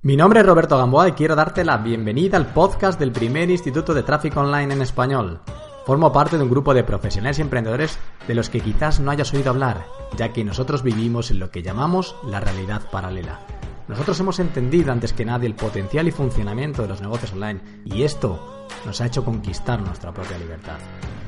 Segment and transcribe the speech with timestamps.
[0.00, 3.92] Mi nombre es Roberto Gamboa y quiero darte la bienvenida al podcast del primer Instituto
[3.94, 5.40] de Tráfico Online en español.
[5.86, 9.34] Formo parte de un grupo de profesionales y emprendedores de los que quizás no hayas
[9.34, 9.86] oído hablar,
[10.16, 13.40] ya que nosotros vivimos en lo que llamamos la realidad paralela.
[13.88, 18.04] Nosotros hemos entendido antes que nadie el potencial y funcionamiento de los negocios online y
[18.04, 20.78] esto nos ha hecho conquistar nuestra propia libertad.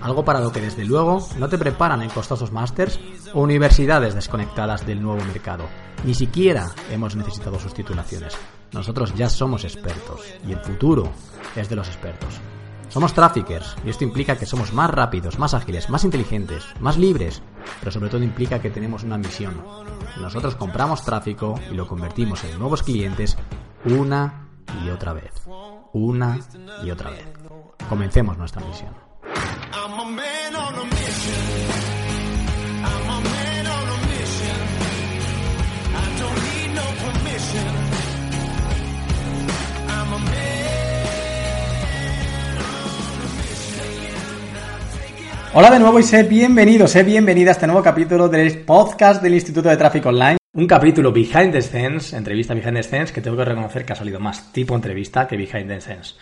[0.00, 3.00] Algo para lo que desde luego no te preparan en costosos másters
[3.34, 5.64] o universidades desconectadas del nuevo mercado.
[6.04, 8.38] Ni siquiera hemos necesitado sus titulaciones.
[8.72, 11.10] Nosotros ya somos expertos y el futuro
[11.56, 12.40] es de los expertos.
[12.88, 17.40] Somos traffickers y esto implica que somos más rápidos, más ágiles, más inteligentes, más libres,
[17.78, 19.62] pero sobre todo implica que tenemos una misión.
[20.20, 23.36] Nosotros compramos tráfico y lo convertimos en nuevos clientes
[23.84, 24.48] una
[24.84, 25.32] y otra vez.
[25.92, 26.38] Una
[26.84, 27.26] y otra vez.
[27.88, 28.94] Comencemos nuestra misión.
[45.52, 49.34] Hola de nuevo y sé bienvenido, sé bienvenida a este nuevo capítulo del podcast del
[49.34, 50.36] Instituto de Tráfico Online.
[50.52, 53.96] Un capítulo behind the scenes, entrevista behind the scenes, que tengo que reconocer que ha
[53.96, 56.16] salido más tipo entrevista que behind the scenes.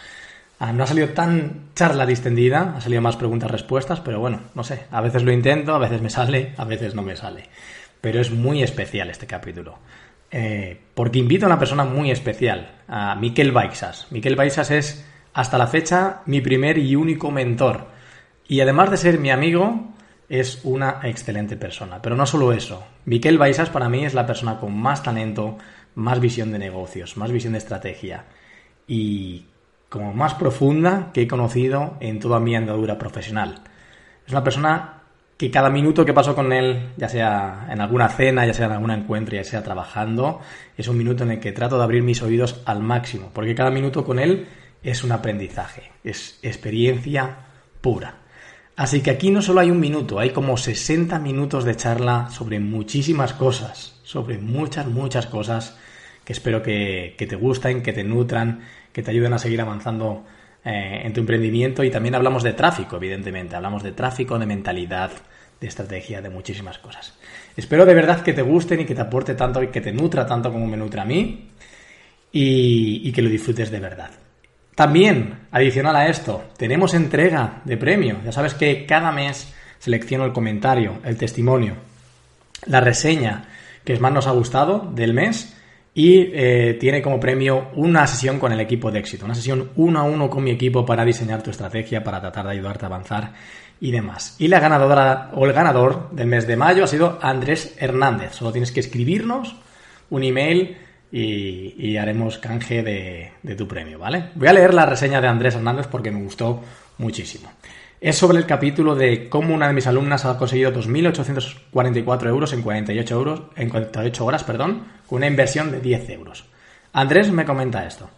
[0.58, 4.84] Ah, no ha salido tan charla distendida, ha salido más preguntas-respuestas, pero bueno, no sé,
[4.90, 7.50] a veces lo intento, a veces me sale, a veces no me sale.
[8.00, 9.78] Pero es muy especial este capítulo.
[10.30, 14.06] Eh, porque invito a una persona muy especial, a Miquel Baixas.
[14.08, 17.97] Miquel Baixas es, hasta la fecha, mi primer y único mentor.
[18.48, 19.92] Y además de ser mi amigo,
[20.28, 22.02] es una excelente persona.
[22.02, 22.84] Pero no solo eso.
[23.04, 25.58] Miquel Baisas para mí es la persona con más talento,
[25.94, 28.24] más visión de negocios, más visión de estrategia
[28.86, 29.46] y
[29.88, 33.62] como más profunda que he conocido en toda mi andadura profesional.
[34.26, 34.94] Es una persona
[35.36, 38.72] que cada minuto que paso con él, ya sea en alguna cena, ya sea en
[38.72, 40.40] algún encuentro, ya sea trabajando,
[40.76, 43.70] es un minuto en el que trato de abrir mis oídos al máximo, porque cada
[43.70, 44.48] minuto con él
[44.82, 47.38] es un aprendizaje, es experiencia
[47.80, 48.27] pura.
[48.78, 52.60] Así que aquí no solo hay un minuto, hay como 60 minutos de charla sobre
[52.60, 55.76] muchísimas cosas, sobre muchas, muchas cosas
[56.24, 58.60] que espero que, te gusten, que te nutran,
[58.92, 60.24] que te ayuden a seguir avanzando
[60.64, 61.82] eh, en tu emprendimiento.
[61.82, 65.10] Y también hablamos de tráfico, evidentemente, hablamos de tráfico, de mentalidad,
[65.60, 67.18] de estrategia, de muchísimas cosas.
[67.56, 70.24] Espero de verdad que te gusten y que te aporte tanto y que te nutra
[70.24, 71.50] tanto como me nutre a mí
[72.30, 74.27] y que lo disfrutes de verdad.
[74.78, 78.18] También, adicional a esto, tenemos entrega de premio.
[78.24, 81.74] Ya sabes que cada mes selecciono el comentario, el testimonio,
[82.66, 83.48] la reseña
[83.84, 85.52] que más nos ha gustado del mes
[85.94, 89.98] y eh, tiene como premio una sesión con el equipo de éxito, una sesión uno
[89.98, 93.32] a uno con mi equipo para diseñar tu estrategia, para tratar de ayudarte a avanzar
[93.80, 94.36] y demás.
[94.38, 98.34] Y la ganadora o el ganador del mes de mayo ha sido Andrés Hernández.
[98.34, 99.56] Solo tienes que escribirnos
[100.08, 100.76] un email
[101.10, 104.30] y, haremos canje de, tu premio, ¿vale?
[104.34, 106.62] Voy a leer la reseña de Andrés Hernández porque me gustó
[106.98, 107.50] muchísimo.
[108.00, 112.62] Es sobre el capítulo de cómo una de mis alumnas ha conseguido 2.844 euros en
[112.62, 116.44] 48, euros, en 48 horas perdón, con una inversión de 10 euros.
[116.92, 118.08] Andrés me comenta esto.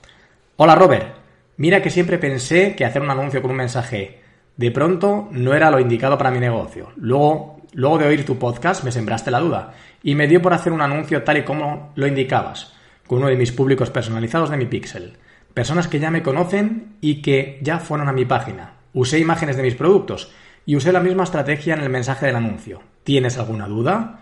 [0.56, 1.14] Hola Robert,
[1.56, 4.20] mira que siempre pensé que hacer un anuncio con un mensaje
[4.56, 6.92] de pronto no era lo indicado para mi negocio.
[6.96, 10.72] Luego, luego de oír tu podcast me sembraste la duda y me dio por hacer
[10.74, 12.74] un anuncio tal y como lo indicabas
[13.10, 15.14] con uno de mis públicos personalizados de mi Pixel.
[15.52, 18.74] Personas que ya me conocen y que ya fueron a mi página.
[18.92, 20.30] Usé imágenes de mis productos
[20.64, 22.80] y usé la misma estrategia en el mensaje del anuncio.
[23.02, 24.20] ¿Tienes alguna duda?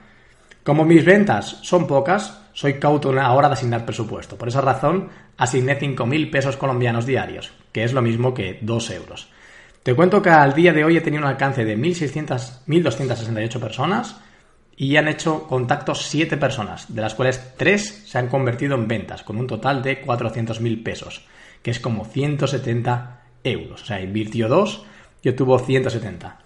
[0.65, 4.39] Como mis ventas son pocas, soy cauto a la hora de asignar presupuesto.
[4.39, 9.29] Por esa razón, asigné 5.000 pesos colombianos diarios, que es lo mismo que 2 euros.
[9.83, 14.19] Te cuento que al día de hoy he tenido un alcance de 1.268 personas
[14.81, 19.25] y han hecho contactos 7 personas, de las cuales 3 se han convertido en ventas,
[19.25, 21.27] con un total de 400.000 pesos,
[21.63, 23.83] que es como 170 euros.
[23.83, 24.87] O sea, invirtió 2
[25.23, 26.39] y obtuvo 170.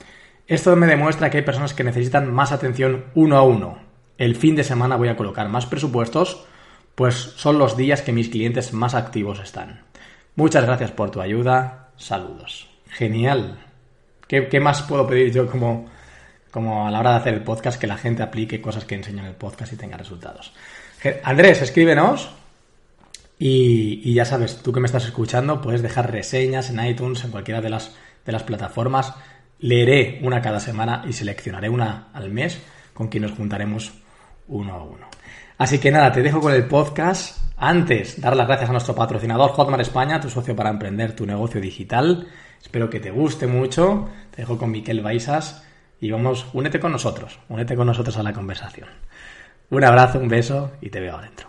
[0.46, 3.78] Esto me demuestra que hay personas que necesitan más atención uno a uno.
[4.16, 6.46] El fin de semana voy a colocar más presupuestos,
[6.94, 9.82] pues son los días que mis clientes más activos están.
[10.36, 11.90] Muchas gracias por tu ayuda.
[11.98, 12.70] Saludos.
[12.88, 13.58] Genial.
[14.26, 15.90] ¿Qué, qué más puedo pedir yo como
[16.52, 19.24] como a la hora de hacer el podcast, que la gente aplique cosas que enseñan
[19.24, 20.52] en el podcast y tenga resultados.
[21.24, 22.30] Andrés, escríbenos
[23.38, 27.60] Y, ya sabes, tú que me estás escuchando, puedes dejar reseñas en iTunes, en cualquiera
[27.60, 29.14] de las, de las plataformas.
[29.58, 32.60] Leeré una cada semana y seleccionaré una al mes
[32.92, 33.94] con quien nos juntaremos
[34.46, 35.06] uno a uno.
[35.56, 37.38] Así que nada, te dejo con el podcast.
[37.56, 41.60] Antes, dar las gracias a nuestro patrocinador Hotmart España, tu socio para emprender tu negocio
[41.60, 42.28] digital.
[42.60, 44.10] Espero que te guste mucho.
[44.30, 45.64] Te dejo con Miquel Baisas
[46.02, 48.88] y vamos, únete con nosotros, únete con nosotros a la conversación.
[49.70, 51.46] Un abrazo, un beso y te veo adentro.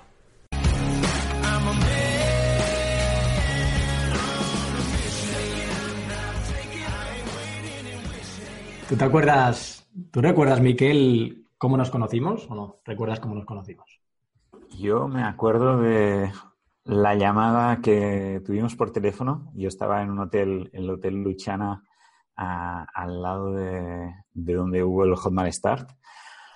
[8.88, 12.78] ¿Tú te acuerdas, tú recuerdas, Miquel, cómo nos conocimos o no?
[12.86, 14.02] ¿Recuerdas cómo nos conocimos?
[14.78, 16.32] Yo me acuerdo de
[16.84, 19.52] la llamada que tuvimos por teléfono.
[19.56, 21.84] Yo estaba en un hotel, el Hotel Luchana,
[22.36, 25.90] al lado de, donde hubo el Hotmart Start.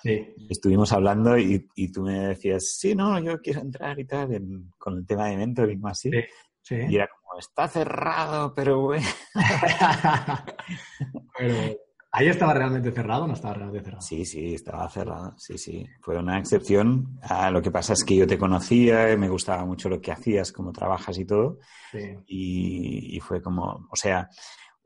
[0.03, 0.33] Sí.
[0.49, 4.29] Estuvimos hablando y, tú me decías, sí, no, yo quiero entrar y tal,
[4.77, 6.11] con el tema de mentoring o así.
[6.61, 9.07] Sí, Y era como, está cerrado, pero bueno.
[11.37, 11.55] pero
[12.17, 14.01] ¿Ahí estaba realmente cerrado o no estaba realmente cerrado?
[14.01, 15.35] Sí, sí, estaba cerrado.
[15.37, 15.85] Sí, sí.
[16.01, 17.19] Fue una excepción.
[17.21, 20.51] Ah, lo que pasa es que yo te conocía, me gustaba mucho lo que hacías,
[20.51, 21.59] cómo trabajas y todo.
[21.91, 22.15] Sí.
[22.25, 24.29] Y, fue como, o sea,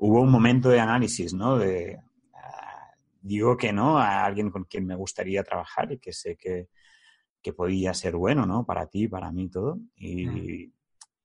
[0.02, 1.58] hubo un momento de análisis, ¿no?
[1.58, 2.00] De,
[2.34, 6.70] ah, digo que no a alguien con quien me gustaría trabajar y que sé que,
[7.42, 8.66] que podía ser bueno, ¿no?
[8.66, 9.78] Para ti, para mí, todo.
[9.96, 10.74] Y,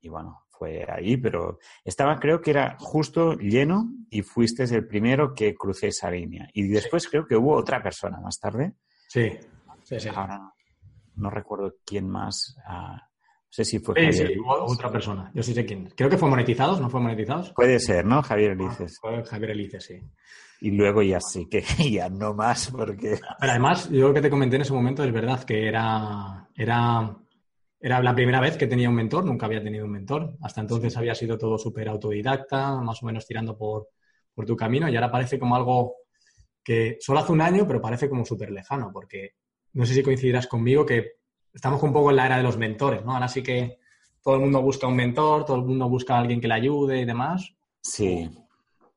[0.00, 5.32] y bueno, fue ahí, pero estaba, creo que era justo lleno y fuiste el primero
[5.34, 6.46] que crucé esa línea.
[6.52, 8.74] Y después creo que hubo otra persona más tarde.
[9.08, 9.32] Sí,
[9.84, 10.08] sí, sí.
[10.14, 10.52] Ahora
[11.14, 12.56] no, recuerdo quién más.
[12.68, 13.00] No
[13.56, 14.28] sé si fue Javier.
[14.28, 15.30] Sí, otra persona.
[15.34, 15.90] Yo sí sé quién.
[15.96, 17.52] Creo que fue monetizados, ¿no fue monetizados?
[17.52, 18.22] Puede ser, ¿no?
[18.22, 18.98] Javier Elices.
[19.00, 20.00] fue Javier Elices, sí.
[20.60, 23.18] Y luego ya sí que ya no más porque...
[23.40, 27.16] Pero además, yo lo que te comenté en ese momento es verdad que era, era
[27.80, 30.36] era la primera vez que tenía un mentor, nunca había tenido un mentor.
[30.40, 33.88] Hasta entonces había sido todo súper autodidacta, más o menos tirando por,
[34.34, 35.94] por, tu camino, y ahora parece como algo
[36.64, 39.34] que solo hace un año, pero parece como súper lejano, porque
[39.74, 41.12] no sé si coincidirás conmigo que
[41.56, 43.14] estamos un poco en la era de los mentores, ¿no?
[43.14, 43.78] Ahora sí que
[44.22, 47.00] todo el mundo busca un mentor, todo el mundo busca a alguien que le ayude
[47.00, 47.54] y demás.
[47.80, 48.30] Sí,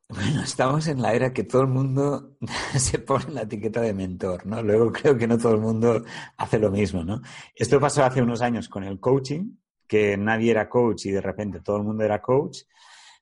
[0.09, 2.35] bueno, estamos en la era que todo el mundo
[2.77, 4.61] se pone la etiqueta de mentor, ¿no?
[4.61, 6.03] Luego creo que no todo el mundo
[6.35, 7.21] hace lo mismo, ¿no?
[7.56, 9.56] Esto pasó hace unos años con el coaching,
[9.88, 12.61] que nadie era coach y de repente todo el mundo era coach.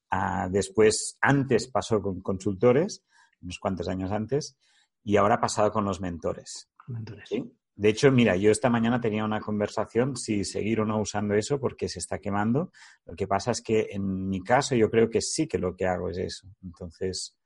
[0.09, 3.03] Ah, después, antes pasó con consultores,
[3.41, 4.57] unos cuantos años antes,
[5.03, 6.69] y ahora ha pasado con los mentores.
[6.87, 7.27] mentores.
[7.27, 7.53] ¿sí?
[7.77, 11.59] De hecho, mira, yo esta mañana tenía una conversación si seguir o no usando eso
[11.59, 12.71] porque se está quemando.
[13.05, 15.85] Lo que pasa es que en mi caso yo creo que sí que lo que
[15.85, 16.47] hago es eso.
[16.63, 17.37] Entonces,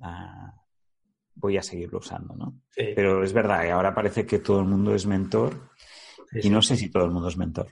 [0.00, 0.54] ah,
[1.34, 2.62] voy a seguirlo usando, ¿no?
[2.74, 5.70] Pero es verdad, que ahora parece que todo el mundo es mentor
[6.32, 7.68] y no sé si todo el mundo es mentor.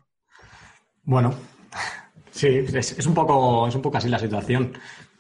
[1.04, 1.34] Bueno,
[2.30, 4.74] sí, es, un, poco, es un poco así la situación.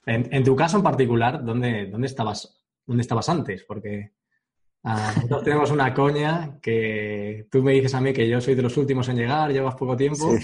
[0.04, 3.64] En, tu caso en particular, ¿dónde, dónde, estabas, ¿dónde estabas antes?
[3.64, 4.12] Porque
[4.84, 8.62] Ah, nosotros tenemos una coña que tú me dices a mí que yo soy de
[8.62, 10.30] los últimos en llegar, llevas poco tiempo.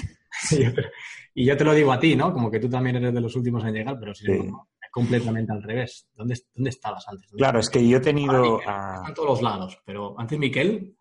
[1.36, 2.32] Y, yo te, lo digo a ti, ¿no?
[2.32, 5.52] Como que tú también eres de los últimos en llegar, pero si no, es completamente
[5.52, 6.08] al revés.
[6.14, 7.30] ¿Dónde, dónde estabas antes?
[7.36, 8.60] claro, es que yo he tenido.
[8.64, 10.94] a todos los lados, pero antes Miquel.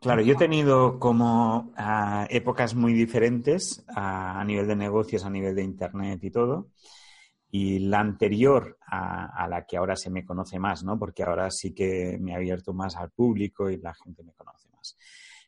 [0.00, 1.72] Claro, yo he tenido como
[2.28, 6.68] épocas muy diferentes a nivel de negocios, a nivel de internet y todo
[7.50, 10.98] y la anterior a, la que ahora se me conoce más, ¿no?
[10.98, 14.68] Porque ahora sí que me he abierto más al público y la gente me conoce
[14.70, 14.96] más.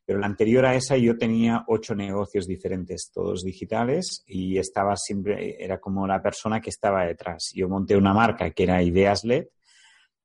[0.04, 5.62] Pero la anterior a esa yo tenía ocho negocios diferentes, todos digitales, y estaba siempre,
[5.62, 7.50] era como la persona que estaba detrás.
[7.54, 9.48] Yo monté una marca que era Ideas LED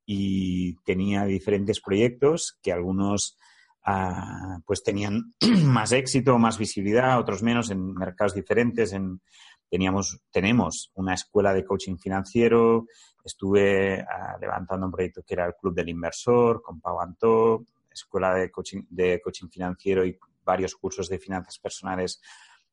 [0.06, 3.36] y tenía diferentes proyectos que algunos
[3.84, 9.20] ah, pues tenían más éxito, más visibilidad, otros menos en mercados diferentes, en
[9.68, 12.86] teníamos, tenemos una escuela de coaching financiero,
[13.24, 18.34] estuve ah, levantando un proyecto que era el Club del Inversor con Pau Antó, escuela
[18.34, 22.20] de coaching, de coaching financiero y varios cursos de finanzas personales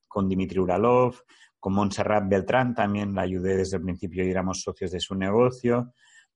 [0.08, 1.24] con Dimitri Uralov,
[1.60, 5.94] con Montserrat Beltrán también la ayudé desde el principio y éramos socios de su negocio.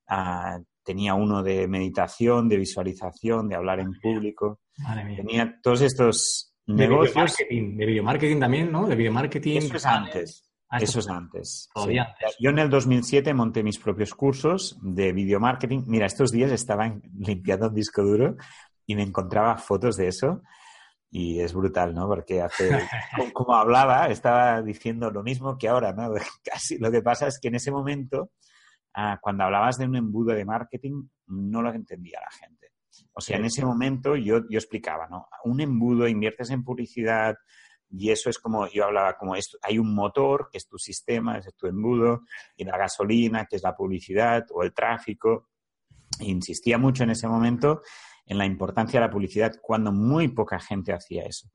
[0.07, 4.61] Ah, tenía uno de meditación, de visualización, de hablar en público.
[5.15, 7.35] Tenía todos estos negocios.
[7.49, 8.87] De video marketing también, ¿no?
[8.87, 9.57] De video marketing.
[9.57, 10.44] Eso es antes.
[10.75, 11.69] Ah, Eso es antes.
[12.37, 15.83] Yo en el 2007 monté mis propios cursos de video marketing.
[15.87, 18.35] Mira, estos días estaba limpiando un disco duro
[18.85, 20.41] y me encontraba fotos de eso.
[21.09, 22.09] Y es brutal, ¿no?
[22.09, 22.69] Porque hace,
[23.33, 26.11] como hablaba, estaba diciendo lo mismo que ahora, ¿no?
[26.43, 26.77] Casi.
[26.77, 28.31] Lo que pasa es que en ese momento,
[28.95, 32.71] ah, cuando hablabas de un embudo de marketing, no lo entendía la gente.
[33.13, 35.29] O sea, en ese momento yo, yo explicaba, ¿no?
[35.45, 37.35] Un embudo, inviertes en publicidad,
[37.97, 41.37] Y eso es como, yo hablaba como esto, hay un motor, que es tu sistema,
[41.37, 42.21] es tu embudo,
[42.55, 45.49] y la gasolina, que es la publicidad o el tráfico.
[46.19, 47.81] insistía mucho en ese momento
[48.25, 51.49] en la importancia de la publicidad cuando muy poca gente hacía eso.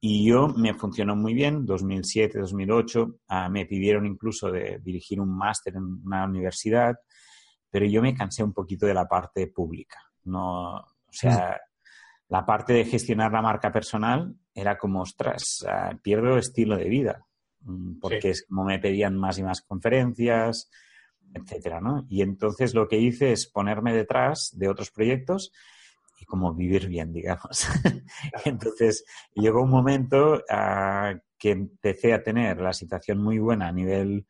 [0.00, 5.34] Y yo me funcionó muy bien, 2007, 2008, ah, me pidieron incluso de dirigir un
[5.34, 6.94] máster en una universidad,
[7.70, 9.98] pero yo me cansé un poquito de la parte pública.
[10.24, 11.58] No, o sea,
[12.28, 17.26] la parte de gestionar la marca personal era como, ostras, ah, pierdo estilo de vida,
[17.60, 20.70] mm, porque es como me pedían más y más conferencias,
[21.34, 22.06] etcétera, ¿no?
[22.08, 25.52] Y entonces lo que hice es ponerme detrás de otros proyectos
[26.20, 27.66] y como vivir bien, digamos.
[28.44, 29.04] entonces
[29.34, 34.26] llegó un momento ah, que empecé a tener la situación muy buena a nivel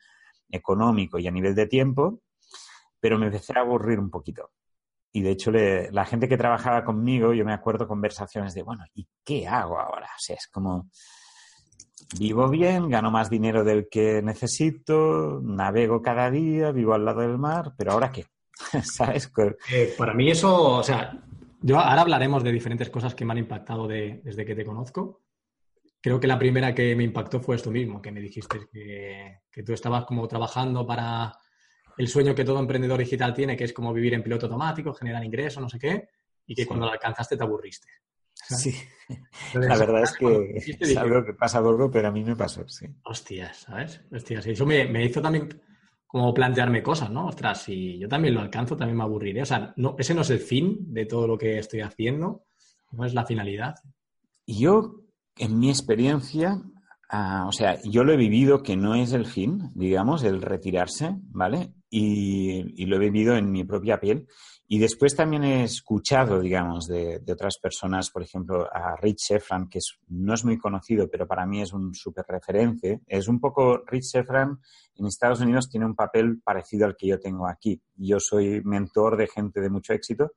[0.51, 2.23] económico y a nivel de tiempo,
[2.99, 4.51] pero me empecé a aburrir un poquito.
[5.17, 9.07] Y de hecho, la gente que trabajaba conmigo, yo me acuerdo conversaciones de, bueno, ¿y
[9.25, 10.07] qué hago ahora?
[10.07, 10.91] O sea, es como,
[12.19, 17.39] vivo bien, gano más dinero del que necesito, navego cada día, vivo al lado del
[17.39, 18.27] mar, pero ahora qué?
[18.83, 19.31] ¿Sabes?
[19.71, 21.17] Eh, para mí eso, o sea,
[21.61, 25.23] yo ahora hablaremos de diferentes cosas que me han impactado desde que te conozco.
[26.01, 29.63] Creo que la primera que me impactó fue esto mismo, que me dijiste que, que
[29.63, 31.39] tú estabas como trabajando para
[31.97, 35.25] el sueño que todo emprendedor digital tiene, que es como vivir en piloto automático, generar
[35.25, 36.09] ingresos, no sé qué,
[36.47, 37.89] y que cuando lo alcanzaste te aburriste.
[38.35, 38.75] Sí,
[39.55, 42.87] la verdad es que es algo que pasa poco, pero a mí me pasó, sí.
[43.05, 44.03] Hostias, ¿sabes?
[44.13, 45.49] Hostias, eso me, hizo también
[46.07, 47.27] como plantearme cosas, ¿no?
[47.27, 49.43] Ostras, si yo también lo alcanzo, también me aburriré.
[49.43, 52.45] O sea, no, ese no es el fin de todo lo que estoy haciendo,
[52.93, 53.77] no es la finalidad.
[54.47, 55.01] Yo,
[55.37, 56.61] en mi experiencia,
[57.15, 61.17] ah, o sea, yo lo he vivido que no es el fin, digamos, el retirarse,
[61.31, 61.73] ¿vale?
[61.97, 64.27] y, lo he vivido en mi propia piel.
[64.67, 69.79] Y después también he escuchado, digamos, de, otras personas, por ejemplo, a Rich Sheffran, que
[70.09, 73.03] no es muy conocido, pero para mí es un súper referente.
[73.07, 74.59] Es un poco, Rich Sheffran
[74.97, 77.81] en Estados Unidos tiene un papel parecido al que yo tengo aquí.
[77.95, 80.33] Yo soy mentor de gente de mucho éxito.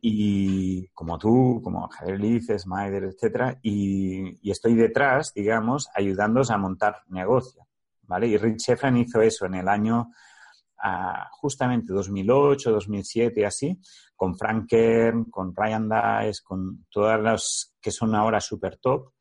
[0.00, 7.02] Y como tú, como Javier Lices, Maider, etcétera, y, estoy detrás, digamos, ayudándoos a montar
[7.08, 7.66] negocio,
[8.02, 8.26] ¿vale?
[8.28, 10.10] Y Rich Sheffran hizo eso en el año
[11.30, 13.80] justamente 2008, 2007 así,
[14.14, 19.14] con Frank Kern, con Ryan Dice, con todas las que son ahora super top,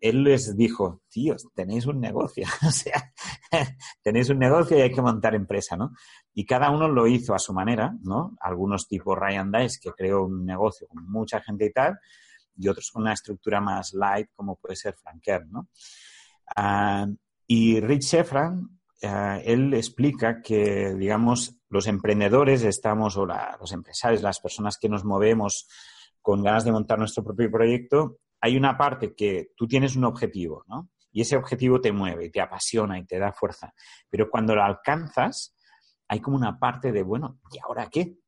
[0.00, 3.12] él les dijo, tíos, tenéis un negocio, o sea,
[4.02, 5.92] tenéis un negocio y hay que montar empresa, ¿no?
[6.34, 8.36] Y cada uno lo hizo a su manera, ¿no?
[8.40, 11.98] Algunos tipo Ryan Dice, que creó un negocio con mucha gente y tal,
[12.56, 15.68] y otros con una estructura más light, como puede ser Frank Kern, ¿no?
[17.46, 18.68] y Rich Sheffran
[19.00, 25.04] eh, él explica que, digamos, los emprendedores estamos, o los empresarios, las personas que nos
[25.04, 25.68] movemos
[26.22, 30.64] con ganas de montar nuestro propio proyecto, hay una parte que tú tienes un objetivo,
[30.68, 30.88] ¿no?
[31.12, 33.72] Y ese objetivo te mueve, te apasiona y te da fuerza.
[34.08, 35.53] Pero cuando lo alcanzas,
[36.08, 38.18] hay como una parte de, bueno, ¿y ahora qué?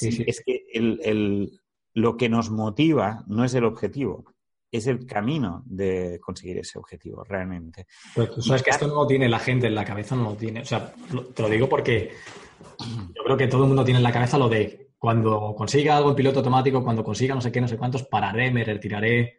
[0.00, 1.50] Es que
[1.94, 4.24] lo que nos motiva no es el objetivo,
[4.70, 7.86] es el camino de conseguir ese objetivo, realmente.
[8.14, 10.36] Pero tú sabes que esto no lo tiene la gente en la cabeza, no lo
[10.36, 10.60] tiene.
[10.60, 10.92] O sea,
[11.34, 12.12] te lo digo porque
[12.78, 16.10] yo creo que todo el mundo tiene en la cabeza lo de cuando consiga algo
[16.10, 19.38] en piloto automático, cuando consiga no sé qué, no sé cuántos, pararé, me retiraré,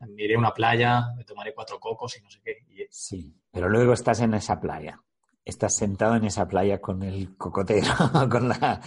[0.00, 2.64] me iré a una playa, me tomaré cuatro cocos y no sé qué.
[2.90, 5.00] Sí, pero luego estás en esa playa
[5.44, 7.92] estás sentado en esa playa con el cocotero,
[8.30, 8.80] con la,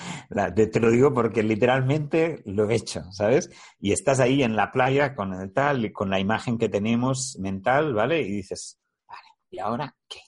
[0.55, 3.49] te, lo digo porque literalmente lo he hecho, ¿sabes?
[3.79, 7.93] Y estás ahí en la playa con el tal, con la imagen que tenemos mental,
[7.93, 8.21] ¿vale?
[8.21, 10.19] Y dices, vale, ¿y ahora qué?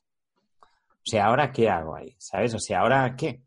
[0.61, 2.15] O sea, ¿ahora qué hago ahí?
[2.17, 2.53] ¿Sabes?
[2.55, 3.43] O sea, ¿ahora qué?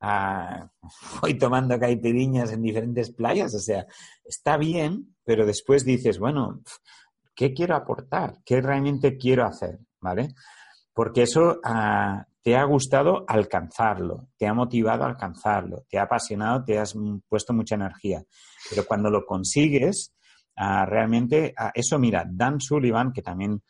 [0.00, 0.68] Ah,
[1.22, 3.86] voy tomando caipiriñas en diferentes playas, o sea,
[4.24, 6.60] está bien, pero después dices, bueno,
[7.34, 8.38] ¿qué quiero aportar?
[8.44, 9.78] ¿Qué realmente quiero hacer?
[10.00, 10.34] ¿Vale?
[10.98, 16.64] Porque eso ah, te ha gustado alcanzarlo, te ha motivado a alcanzarlo, te ha apasionado,
[16.64, 16.92] te has
[17.28, 18.24] puesto mucha energía.
[18.68, 20.16] Pero cuando lo consigues,
[20.56, 23.62] ah, realmente, ah, eso mira, Dan Sullivan, que también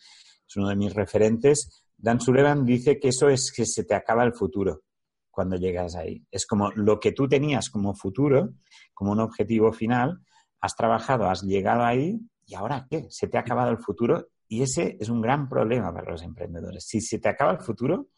[0.48, 4.24] es uno de mis referentes, Dan Sullivan dice que eso es que se te acaba
[4.24, 4.84] el futuro
[5.30, 6.24] cuando llegas ahí.
[6.30, 8.54] Es como lo que tú tenías como futuro,
[8.94, 10.22] como un objetivo final,
[10.62, 14.62] has trabajado, has llegado ahí y ahora qué, se te ha acabado el futuro y
[14.62, 16.84] ese es un gran problema para los emprendedores.
[16.86, 18.08] Si se te acaba el futuro,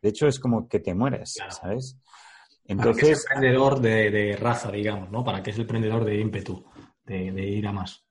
[0.00, 1.96] de hecho es como que te mueres, ¿sabes?
[2.64, 5.24] Entonces, es emprendedor de, raza, digamos, ¿no?
[5.24, 6.64] Para que es el emprendedor de ímpetu,
[7.04, 8.04] de, ir a más.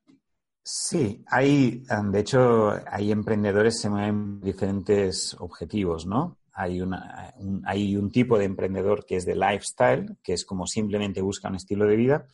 [0.64, 6.40] Sí, hay, de hecho, hay emprendedores que se mueven diferentes objetivos, ¿no?
[6.54, 10.66] Hay, una, un, hay un tipo de emprendedor que es de lifestyle, que es como
[10.66, 12.28] simplemente busca un estilo de vida,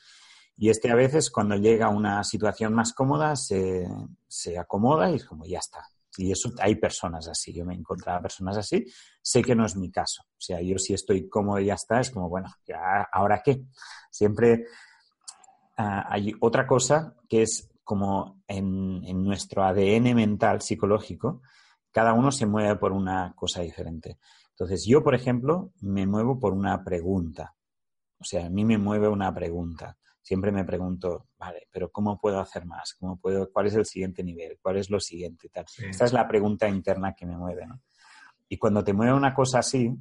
[0.56, 3.88] Y este a veces cuando llega a una situación más cómoda se,
[4.28, 5.88] se acomoda y es como ya está.
[6.18, 7.52] Y eso hay personas así.
[7.54, 8.86] Yo me he encontrado personas así.
[9.22, 10.24] Sé que no es mi caso.
[10.24, 12.50] O sea, yo si estoy cómodo y ya está, es como, bueno,
[13.12, 13.64] ¿ahora qué?
[14.12, 14.66] Siempre
[15.78, 21.42] ah, hay otra cosa que es como en, en, nuestro ADN mental psicológico,
[21.92, 24.20] cada uno se mueve por una cosa diferente.
[24.52, 27.56] Entonces, yo, por ejemplo, me muevo por una pregunta.
[28.20, 29.98] O sea, a mí me mueve una pregunta.
[30.24, 32.96] Siempre me pregunto, vale, pero ¿cómo puedo hacer más?
[32.98, 34.58] ¿Cómo puedo, ¿Cuál es el siguiente nivel?
[34.62, 35.50] ¿Cuál es lo siguiente?
[35.50, 35.66] Tal.
[35.78, 37.68] Esta es la pregunta interna que me mueve.
[37.68, 37.82] ¿no?
[38.48, 39.94] Y cuando te mueve una cosa así,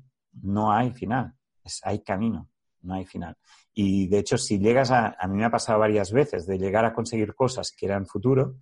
[0.43, 2.49] no hay final, es, hay camino,
[2.83, 3.37] no hay final.
[3.75, 6.85] Y de hecho, si llegas a, a mí me ha pasado varias veces de llegar
[6.85, 8.59] a conseguir cosas que eran futuro,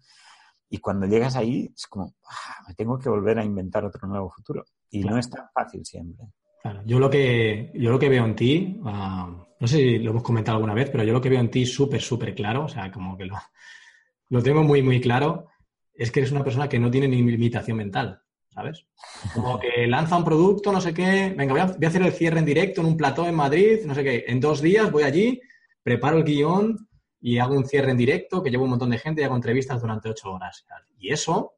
[0.73, 4.31] y cuando llegas ahí es como, ah, me tengo que volver a inventar otro nuevo
[4.31, 4.65] futuro.
[4.89, 6.27] Y no es tan fácil siempre.
[6.63, 6.83] Claro.
[6.85, 10.23] Yo, lo que, yo lo que veo en ti, uh, no sé si lo hemos
[10.23, 12.91] comentado alguna vez, pero yo lo que veo en ti súper, súper claro, o sea,
[12.91, 13.37] como que lo,
[14.29, 15.49] lo tengo muy, muy claro,
[15.95, 18.23] es que eres una persona que no tiene ni limitación mental.
[18.53, 18.85] ¿sabes?
[19.33, 22.41] Como que lanza un producto, no sé qué, venga, voy a, a, hacer el cierre
[22.41, 25.41] en directo en un plató en Madrid, no sé qué, en dos días voy allí,
[25.83, 26.89] preparo el guion
[27.21, 29.81] y hago un cierre en directo, que llevo un montón de gente y hago entrevistas
[29.81, 30.65] durante ocho horas.
[30.99, 31.55] Y eso,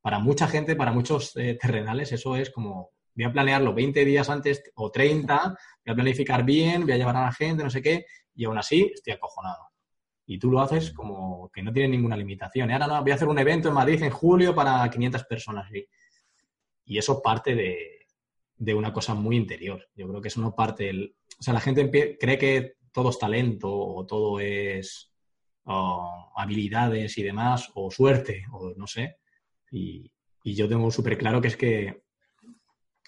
[0.00, 4.28] para mucha gente, para muchos eh, terrenales, eso es como, voy a planearlo 20 días
[4.30, 7.82] antes o 30, voy a planificar bien, voy a llevar a la gente, no sé
[7.82, 9.68] qué, y aún así estoy acojonado.
[10.26, 12.70] Y tú lo haces como que no tiene ninguna limitación.
[12.70, 15.70] Y ahora no, voy a hacer un evento en Madrid en julio para 500 personas.
[15.74, 15.86] Y,
[16.84, 18.06] y eso parte de,
[18.56, 19.88] de, una cosa muy interior.
[19.94, 21.16] Yo creo que eso no parte del...
[21.38, 25.12] O sea, la gente cree que todo es talento o todo es
[26.36, 29.16] habilidades y demás, o suerte, o no sé.
[29.70, 30.10] Y,
[30.44, 32.02] y yo tengo súper claro que es que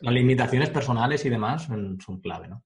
[0.00, 2.64] las limitaciones personales y demás son, clave, ¿no?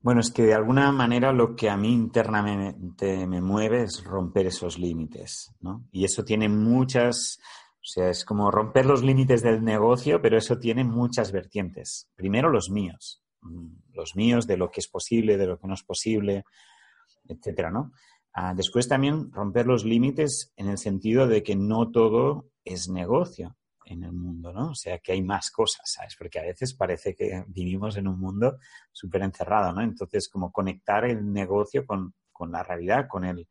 [0.00, 4.46] Bueno, es que de alguna manera lo que a mí internamente me mueve es romper
[4.46, 5.86] esos límites, ¿no?
[5.92, 7.38] Y eso tiene muchas,
[7.74, 12.08] o sea, es como romper los límites del negocio, pero eso tiene muchas vertientes.
[12.14, 15.74] Primero los míos, mm, los míos de lo que es posible, de lo que no
[15.74, 16.44] es posible,
[17.28, 17.92] etcétera, ¿no?
[18.32, 23.56] Ah, después también romper los límites en el sentido de que no todo es negocio
[23.90, 24.70] en el mundo, ¿no?
[24.70, 26.14] O sea, que hay más cosas, ¿sabes?
[26.16, 28.58] Porque a veces parece que vivimos en un mundo
[28.92, 29.82] súper encerrado, ¿no?
[29.82, 33.48] Entonces, como conectar el negocio con, con la realidad, con el,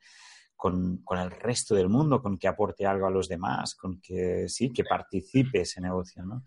[0.55, 4.47] con, con, el resto del mundo, con que aporte algo a los demás, con que
[4.47, 6.43] sí, que participe ese negocio, ¿no?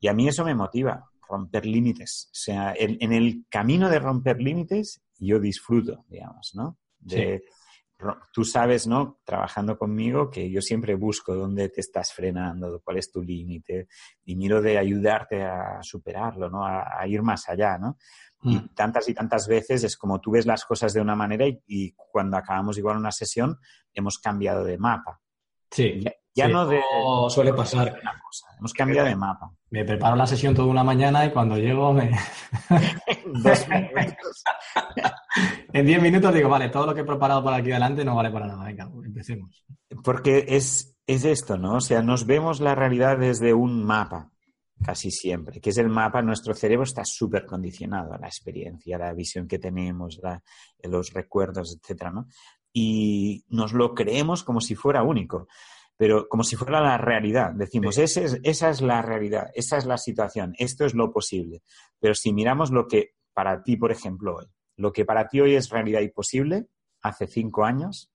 [0.00, 2.28] Y a mí eso me motiva, romper límites.
[2.32, 6.78] O sea, en, en el camino de romper límites yo disfruto, digamos, ¿no?
[6.98, 7.61] De, sí.
[8.32, 9.20] Tú sabes, ¿no?
[9.24, 13.88] Trabajando conmigo, que yo siempre busco dónde te estás frenando, cuál es tu límite,
[14.24, 16.64] y miro de ayudarte a superarlo, ¿no?
[16.64, 17.96] A, a ir más allá, ¿no?
[18.42, 18.50] Mm.
[18.50, 21.62] Y tantas y tantas veces es como tú ves las cosas de una manera y,
[21.66, 23.58] y cuando acabamos igual una sesión
[23.94, 25.20] hemos cambiado de mapa.
[25.70, 26.00] Sí.
[26.00, 26.52] Ya, ya sí.
[26.52, 26.80] no de...
[26.94, 27.98] Oh, suele pasar.
[28.00, 28.46] Una cosa.
[28.58, 29.50] Hemos cambiado de mapa.
[29.70, 32.10] Me preparo la sesión toda una mañana y cuando llego me...
[33.26, 34.44] Dos minutos.
[35.72, 38.30] en diez minutos digo, vale, todo lo que he preparado por aquí adelante no vale
[38.30, 38.64] para nada.
[38.64, 39.64] Venga, empecemos.
[40.02, 41.76] Porque es, es esto, ¿no?
[41.76, 44.30] O sea, nos vemos la realidad desde un mapa,
[44.84, 49.00] casi siempre, que es el mapa, nuestro cerebro está súper condicionado a la experiencia, a
[49.00, 50.42] la visión que tenemos, la,
[50.82, 52.26] los recuerdos, etcétera, ¿no?
[52.72, 55.46] Y nos lo creemos como si fuera único
[55.94, 57.52] pero como si fuera la realidad.
[57.52, 58.02] Decimos, sí.
[58.02, 61.62] ese es, esa es la realidad, esa es la situación, esto es lo posible.
[62.00, 64.46] Pero si miramos lo que para ti, por ejemplo, hoy,
[64.82, 66.66] lo que para ti hoy es realidad y posible,
[67.02, 68.10] hace cinco años,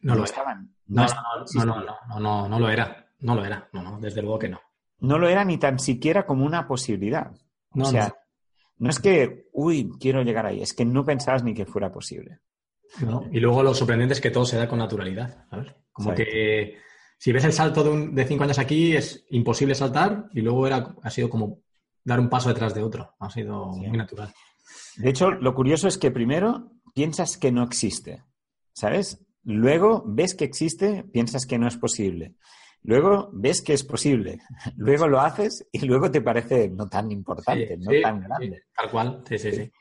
[0.00, 0.74] no, lo estaban.
[0.86, 4.38] No, no, no, no, no, no, lo era, no lo era, no, no, desde luego
[4.38, 4.58] que no.
[5.00, 7.30] No lo era ni tan siquiera como una posibilidad.
[7.72, 8.14] o sea,
[8.78, 12.40] no es que, uy, quiero llegar ahí, es que no pensabas ni que fuera posible.
[13.02, 13.26] ¿no?
[13.30, 15.46] Y luego lo sorprendente es que todo se da con naturalidad.
[15.92, 16.78] Como que
[17.18, 20.66] si ves el salto de, un, de, cinco años aquí es imposible saltar y luego
[20.66, 21.58] era, ha sido como
[22.02, 23.14] dar un paso detrás de otro.
[23.18, 24.32] Ha sido muy natural.
[24.96, 28.22] De hecho, lo curioso es que primero piensas que no existe,
[28.72, 29.24] ¿sabes?
[29.44, 32.34] Luego ves que existe, piensas que no es posible.
[32.82, 34.40] Luego ves que es posible,
[34.76, 38.62] luego lo haces y luego te parece no tan importante, sí, no sí, tan grande.
[38.74, 39.72] tal cual, sí, sí, sí.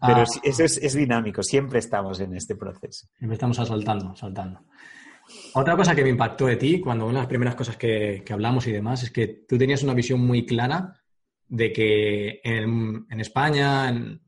[0.00, 3.06] Pero ah, eso es, es, dinámico, siempre estamos en este proceso.
[3.16, 4.60] Siempre estamos asaltando, saltando.
[5.54, 8.32] Otra cosa que me impactó de ti, cuando una de las primeras cosas que, que
[8.32, 11.03] hablamos y demás, es que tú tenías una visión muy clara
[11.48, 14.20] de que en, en España, en,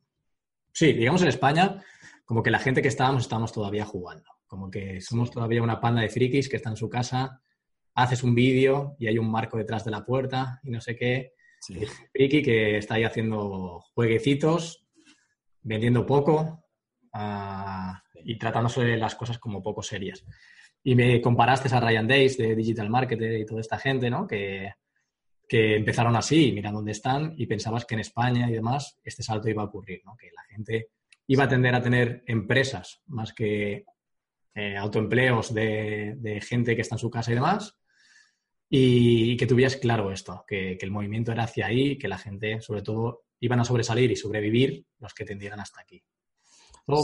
[0.72, 1.82] sí, digamos en España,
[2.24, 4.30] como que la gente que estábamos, estábamos todavía jugando.
[4.46, 7.40] Como que somos todavía una panda de frikis que está en su casa,
[7.94, 11.32] haces un vídeo y hay un marco detrás de la puerta y no sé qué.
[11.60, 11.80] Sí.
[12.12, 14.86] Friki que está ahí haciendo jueguecitos,
[15.62, 16.64] vendiendo poco,
[17.12, 20.24] ah, y tratándose las cosas como poco serias.
[20.82, 24.26] Y me comparaste a Ryan Days de Digital Marketer y toda esta gente, ¿no?
[24.26, 24.72] Que,
[25.48, 29.48] que empezaron así, mira dónde están, y pensabas que en España y demás este salto
[29.48, 30.16] iba a ocurrir, ¿no?
[30.16, 30.88] Que la gente
[31.28, 33.84] iba a tender a tener empresas más que
[34.54, 37.76] eh, autoempleos de, de, gente que está en su casa y demás,
[38.68, 42.60] y, que tuvieras claro esto, que, que, el movimiento era hacia ahí, que la gente,
[42.60, 46.02] sobre todo, iban a sobresalir y sobrevivir los que tendieran hasta aquí.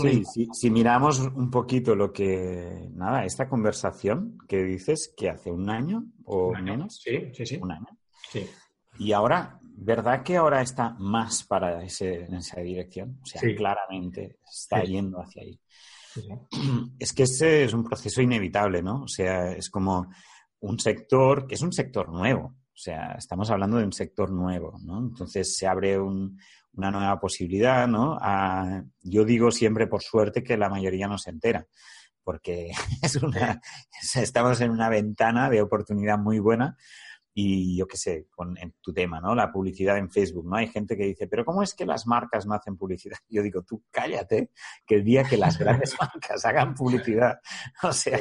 [0.00, 5.50] Sí, sí, si miramos un poquito lo que, nada, esta conversación que dices que hace
[5.50, 7.00] un año o menos.
[7.02, 7.58] Sí, sí, sí.
[7.60, 7.98] Un año.
[8.30, 8.48] Sí.
[8.98, 13.18] Y ahora, ¿verdad que ahora está más para ese, en esa dirección?
[13.22, 15.58] O sea, claramente está yendo hacia ahí.
[16.98, 19.02] Es que ese es un proceso inevitable, ¿no?
[19.04, 20.08] O sea, es como
[20.60, 22.54] un sector que es un sector nuevo.
[22.74, 24.98] O sea, estamos hablando de un sector nuevo, ¿no?
[24.98, 26.38] Entonces se abre un,
[26.74, 28.18] una nueva posibilidad, ¿no?
[29.02, 31.66] yo digo siempre, por suerte, que la mayoría no se entera,
[32.24, 33.60] porque es una,
[34.14, 36.76] estamos en una ventana de oportunidad muy buena
[37.34, 39.34] y yo qué sé, con en tu tema, ¿no?
[39.34, 40.56] La publicidad en Facebook, ¿no?
[40.56, 43.18] Hay gente que dice, pero ¿cómo es que las marcas no hacen publicidad?
[43.28, 44.50] Yo digo, tú cállate,
[44.86, 47.40] que el día que las grandes marcas hagan publicidad,
[47.82, 48.18] o sea,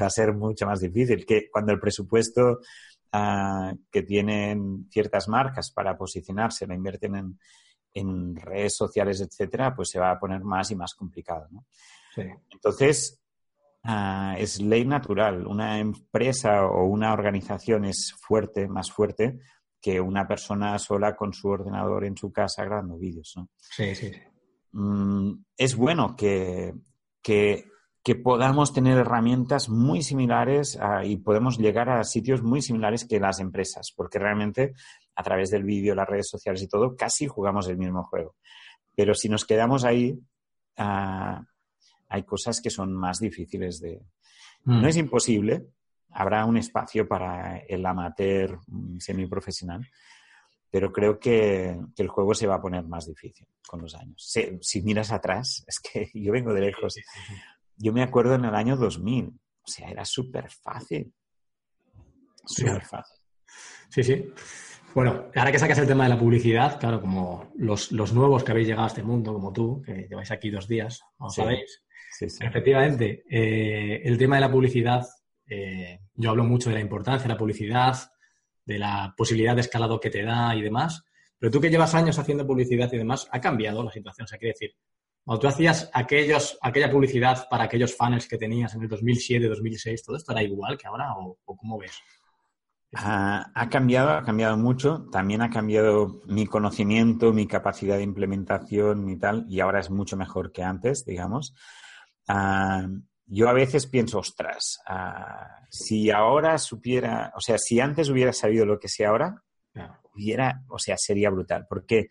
[0.00, 2.60] va a ser mucho más difícil que cuando el presupuesto
[3.12, 7.38] uh, que tienen ciertas marcas para posicionarse lo invierten en,
[7.92, 11.66] en redes sociales, etcétera, pues se va a poner más y más complicado, ¿no?
[12.14, 12.22] Sí.
[12.50, 13.20] Entonces,
[13.84, 15.46] Uh, es ley natural.
[15.46, 19.38] Una empresa o una organización es fuerte, más fuerte
[19.80, 23.32] que una persona sola con su ordenador en su casa grabando vídeos.
[23.36, 23.48] ¿no?
[23.58, 24.10] Sí, sí.
[24.72, 26.74] Mm, es bueno que,
[27.22, 27.66] que,
[28.02, 33.40] que, podamos tener herramientas muy similares y podemos llegar a sitios muy similares que las
[33.40, 34.74] empresas, porque realmente
[35.14, 38.34] a través del vídeo, las redes sociales y todo, casi jugamos el mismo juego.
[38.94, 40.18] Pero si nos quedamos ahí,
[40.78, 41.42] uh,
[42.08, 44.02] hay cosas que son más difíciles de...
[44.64, 44.82] Mm.
[44.82, 45.68] No es imposible,
[46.10, 48.58] habrá un espacio para el amateur
[48.98, 49.86] semiprofesional,
[50.70, 54.22] pero creo que, que, el juego se va a poner más difícil con los años.
[54.26, 56.96] Si, si, miras atrás, es que yo vengo de lejos.
[57.76, 61.12] Yo me acuerdo en el año 2000, o sea, era súper fácil.
[62.44, 63.18] Súper fácil.
[63.90, 64.32] Sí, sí.
[64.94, 68.52] Bueno, ahora que sacas el tema de la publicidad, claro, como los, los nuevos que
[68.52, 71.40] habéis llegado a este mundo, como tú, que lleváis aquí dos días, sí.
[71.40, 71.84] sabéis,
[72.20, 75.06] Efectivamente, eh, el tema de la publicidad,
[75.46, 77.96] eh, yo hablo mucho de la importancia de la publicidad,
[78.64, 81.04] de la posibilidad de escalado que te da y demás,
[81.38, 84.24] pero tú que llevas años haciendo publicidad y demás, ha cambiado la situación.
[84.24, 84.74] O sea, quiere decir,
[85.24, 90.02] cuando tú hacías aquellos, aquella publicidad para aquellos funnels que tenías en el 2007, 2006,
[90.02, 91.92] ¿todo esto era igual que ahora o, o cómo ves?
[92.94, 95.06] Ha, ha, cambiado, ha cambiado mucho.
[95.12, 100.16] También ha cambiado mi conocimiento, mi capacidad de implementación y tal, y ahora es mucho
[100.16, 101.54] mejor que antes, digamos.
[102.28, 108.32] Uh, yo a veces pienso, ostras, uh, si ahora supiera, o sea, si antes hubiera
[108.32, 109.42] sabido lo que sé ahora,
[110.14, 111.66] hubiera, o sea, sería brutal.
[111.68, 112.08] Porque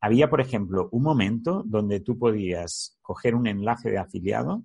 [0.00, 4.62] había, por ejemplo, un momento donde tú podías coger un enlace de afiliado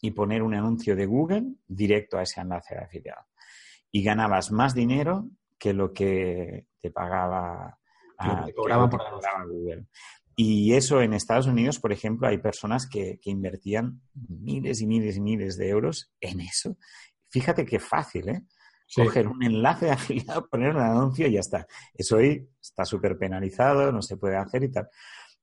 [0.00, 3.26] y poner un anuncio de Google directo a ese enlace de afiliado.
[3.90, 5.28] Y ganabas más dinero
[5.58, 7.78] que lo que te pagaba,
[8.56, 9.00] cobraba por
[9.48, 9.86] Google.
[10.34, 15.16] Y eso en Estados Unidos, por ejemplo, hay personas que, que, invertían miles y miles
[15.16, 16.76] y miles de euros en eso.
[17.28, 18.42] Fíjate qué fácil, ¿eh?
[18.86, 19.02] Sí.
[19.02, 21.66] Coger un enlace de afiliado, poner un anuncio y ya está.
[21.94, 24.88] Eso hoy está súper penalizado, no se puede hacer y tal.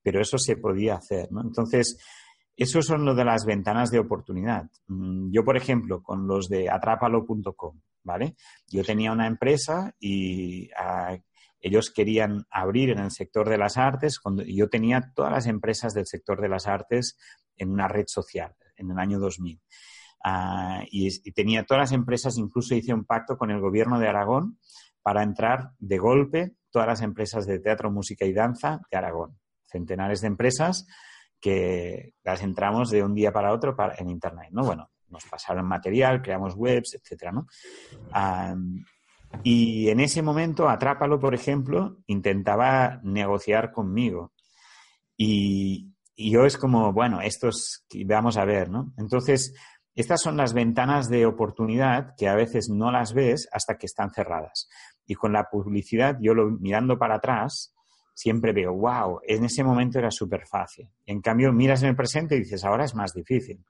[0.02, 1.42] Pero eso se podía hacer, ¿no?
[1.42, 1.98] Entonces,
[2.56, 4.68] eso son lo de las ventanas de oportunidad.
[4.86, 8.36] Mm, yo, por ejemplo, con los de atrápalo.com, ¿vale?
[8.68, 11.18] Yo tenía una empresa y uh,
[11.60, 14.18] ellos querían abrir en el sector de las artes.
[14.18, 17.18] Cuando yo tenía todas las empresas del sector de las artes
[17.56, 19.56] en una red social en el año 2000.
[19.56, 19.60] Uh,
[20.24, 24.08] ah, y, y, tenía todas las empresas, incluso hice un pacto con el gobierno de
[24.08, 24.58] Aragón
[25.02, 29.38] para entrar de golpe todas las empresas de teatro, música y danza de Aragón.
[29.64, 30.86] Centenares de empresas
[31.40, 34.64] que las entramos de un día para otro para, en Internet, ¿no?
[34.64, 37.46] Bueno, nos pasaron material, creamos webs, etcétera, ¿no?
[38.14, 38.84] Um,
[39.42, 44.32] y en ese momento, Atrápalo, por ejemplo, intentaba negociar conmigo.
[45.16, 48.92] Y, y yo es como, bueno, estos, vamos a ver, ¿no?
[48.98, 49.54] Entonces,
[49.94, 54.10] estas son las ventanas de oportunidad que a veces no las ves hasta que están
[54.12, 54.68] cerradas.
[55.06, 57.74] Y con la publicidad, yo lo, mirando para atrás,
[58.14, 60.88] siempre veo, wow, en ese momento era súper fácil.
[61.06, 63.64] En cambio, miras en el presente y dices, ahora es más difícil.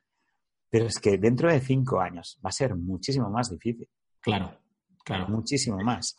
[0.68, 3.88] Pero es que dentro de cinco años va a ser muchísimo más difícil.
[4.20, 4.52] Claro.
[5.16, 5.28] Claro.
[5.32, 6.16] Muchísimo más.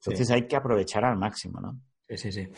[0.00, 0.32] Entonces sí.
[0.34, 1.80] hay que aprovechar al máximo, ¿no?
[2.08, 2.48] Sí, sí, sí.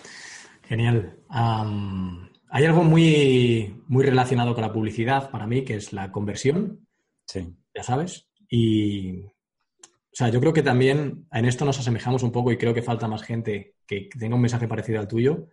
[0.63, 1.19] Genial.
[1.31, 6.87] Um, Hay algo muy, muy relacionado con la publicidad para mí, que es la conversión.
[7.27, 7.55] Sí.
[7.75, 8.27] Ya sabes.
[8.49, 12.75] Y, o sea, yo creo que también en esto nos asemejamos un poco y creo
[12.75, 15.49] que falta más gente que tenga un mensaje parecido al tuyo,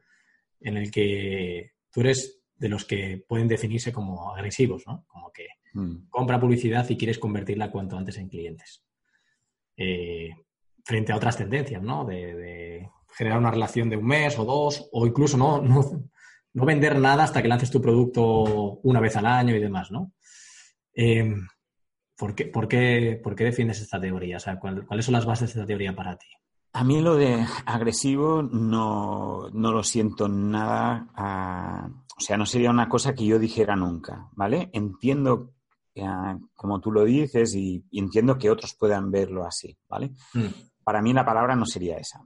[0.61, 5.05] en el que tú eres de los que pueden definirse como agresivos, ¿no?
[5.07, 6.07] Como que Mm.
[6.11, 8.83] compra publicidad y quieres convertirla cuanto antes en clientes.
[9.77, 10.29] Eh,
[10.85, 12.05] frente a otras tendencias, ¿no?
[12.05, 15.81] De, generar una relación de un mes o dos, o incluso no, no,
[16.53, 18.23] no vender nada hasta que lances tu producto
[18.83, 20.13] una vez al año y demás, ¿no?
[20.95, 21.31] Eh,
[22.17, 24.37] ¿por, qué, por, qué, por qué defiendes esta teoría?
[24.37, 26.27] O sea, ¿cuál- ¿cuáles son las bases de esta teoría para ti?
[26.73, 31.07] A mí lo de agresivo no, no lo siento nada.
[31.15, 34.69] ah, o sea, no sería una cosa que yo dijera nunca, ¿vale?
[34.73, 35.52] Entiendo,
[36.55, 40.11] como tú lo dices, y, y entiendo que otros puedan verlo así, ¿vale?
[40.83, 42.25] Para mí la palabra no sería esa.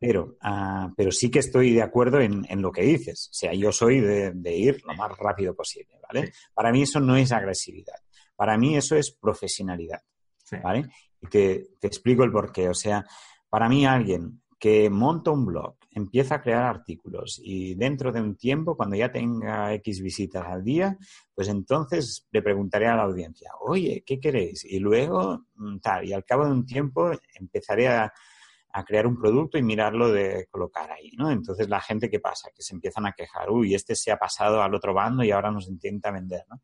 [0.00, 3.28] Pero, ah, pero sí que estoy de acuerdo en, en lo que dices.
[3.32, 6.32] O sea, yo soy de, de ir lo más rápido posible, ¿vale?
[6.54, 7.96] Para mí eso no es agresividad.
[8.36, 10.00] Para mí eso es profesionalidad.
[10.44, 10.56] Sí.
[10.62, 10.88] ¿vale?
[11.20, 12.68] Y te, te explico el porqué.
[12.68, 13.04] O sea,
[13.48, 18.36] para mí alguien que monta un blog, empieza a crear artículos y dentro de un
[18.36, 20.96] tiempo, cuando ya tenga X visitas al día,
[21.34, 24.64] pues entonces le preguntaré a la audiencia, oye, ¿qué queréis?
[24.64, 28.12] Y luego, mm, tal, y al cabo de un tiempo empezaré a,
[28.86, 31.32] crear un producto y mirarlo de colocar ahí, ¿no?
[31.32, 32.50] Entonces la gente, ¿qué pasa?
[32.54, 35.50] Que se empiezan a quejar, uy, este se ha pasado al otro bando y ahora
[35.50, 36.62] nos intenta vender, ¿no?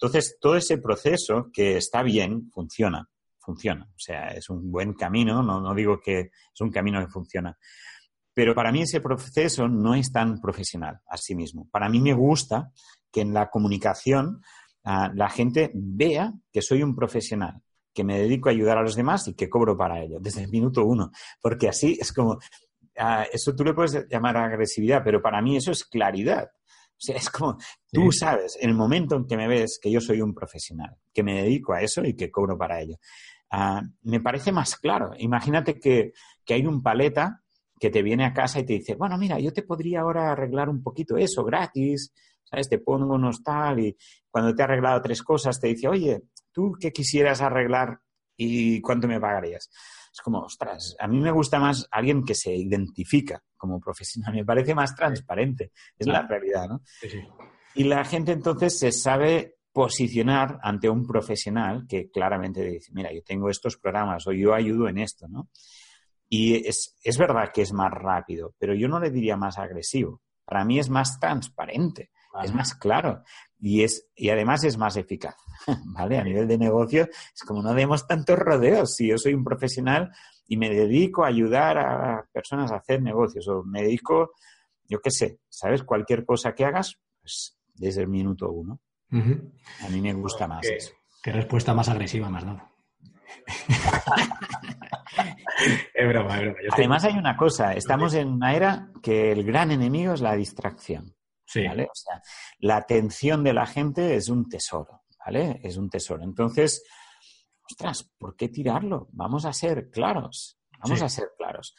[0.00, 3.08] Entonces, todo ese proceso que está bien, funciona,
[3.40, 3.84] funciona.
[3.90, 7.58] O sea, es un buen camino, no, no digo que es un camino que funciona.
[8.38, 11.66] Pero para mí ese proceso no es tan profesional a sí mismo.
[11.72, 12.70] Para mí me gusta
[13.10, 14.42] que en la comunicación
[14.84, 17.60] ah, la gente vea que soy un profesional,
[17.92, 20.50] que me dedico a ayudar a los demás y que cobro para ello desde el
[20.50, 21.10] minuto uno.
[21.42, 22.38] Porque así es como,
[22.96, 26.44] ah, eso tú le puedes llamar agresividad, pero para mí eso es claridad.
[26.44, 27.58] O sea, es como,
[27.90, 31.24] tú sabes, en el momento en que me ves que yo soy un profesional, que
[31.24, 32.98] me dedico a eso y que cobro para ello.
[33.50, 35.10] Ah, me parece más claro.
[35.18, 36.12] Imagínate que,
[36.44, 37.42] que hay un paleta
[37.78, 40.68] que te viene a casa y te dice, bueno, mira, yo te podría ahora arreglar
[40.68, 42.12] un poquito eso gratis,
[42.44, 42.68] ¿sabes?
[42.68, 43.96] Te pongo unos tal y
[44.30, 48.00] cuando te ha arreglado tres cosas te dice, oye, ¿tú qué quisieras arreglar
[48.36, 49.70] y cuánto me pagarías?
[50.12, 54.44] Es como, ostras, a mí me gusta más alguien que se identifica como profesional, me
[54.44, 56.82] parece más transparente, es la realidad, ¿no?
[56.84, 57.20] Sí, sí.
[57.74, 63.22] Y la gente entonces se sabe posicionar ante un profesional que claramente dice, mira, yo
[63.22, 65.50] tengo estos programas o yo ayudo en esto, ¿no?
[66.28, 70.20] Y es, es verdad que es más rápido, pero yo no le diría más agresivo.
[70.44, 72.10] Para mí es más transparente,
[72.42, 73.22] es más claro
[73.60, 75.36] y, es, y además es más eficaz,
[75.86, 76.18] ¿vale?
[76.18, 78.94] A nivel de negocio es como no demos tantos rodeos.
[78.94, 80.10] Si yo soy un profesional
[80.46, 84.32] y me dedico a ayudar a personas a hacer negocios o me dedico,
[84.88, 85.82] yo qué sé, ¿sabes?
[85.82, 88.80] Cualquier cosa que hagas, pues desde el minuto uno.
[89.10, 90.92] A mí me gusta más ¿Qué, eso.
[91.22, 92.60] qué respuesta más agresiva has dado?
[95.94, 96.42] Es broma, es broma.
[96.42, 100.20] Yo estoy- Además hay una cosa, estamos en una era que el gran enemigo es
[100.20, 101.14] la distracción,
[101.46, 101.66] sí.
[101.66, 101.84] ¿vale?
[101.84, 102.20] O sea,
[102.60, 105.60] la atención de la gente es un tesoro, ¿vale?
[105.62, 106.22] Es un tesoro.
[106.22, 106.82] Entonces,
[107.70, 109.08] ostras, ¿por qué tirarlo?
[109.12, 111.04] Vamos a ser claros, vamos Sí.
[111.04, 111.74] a ser claros.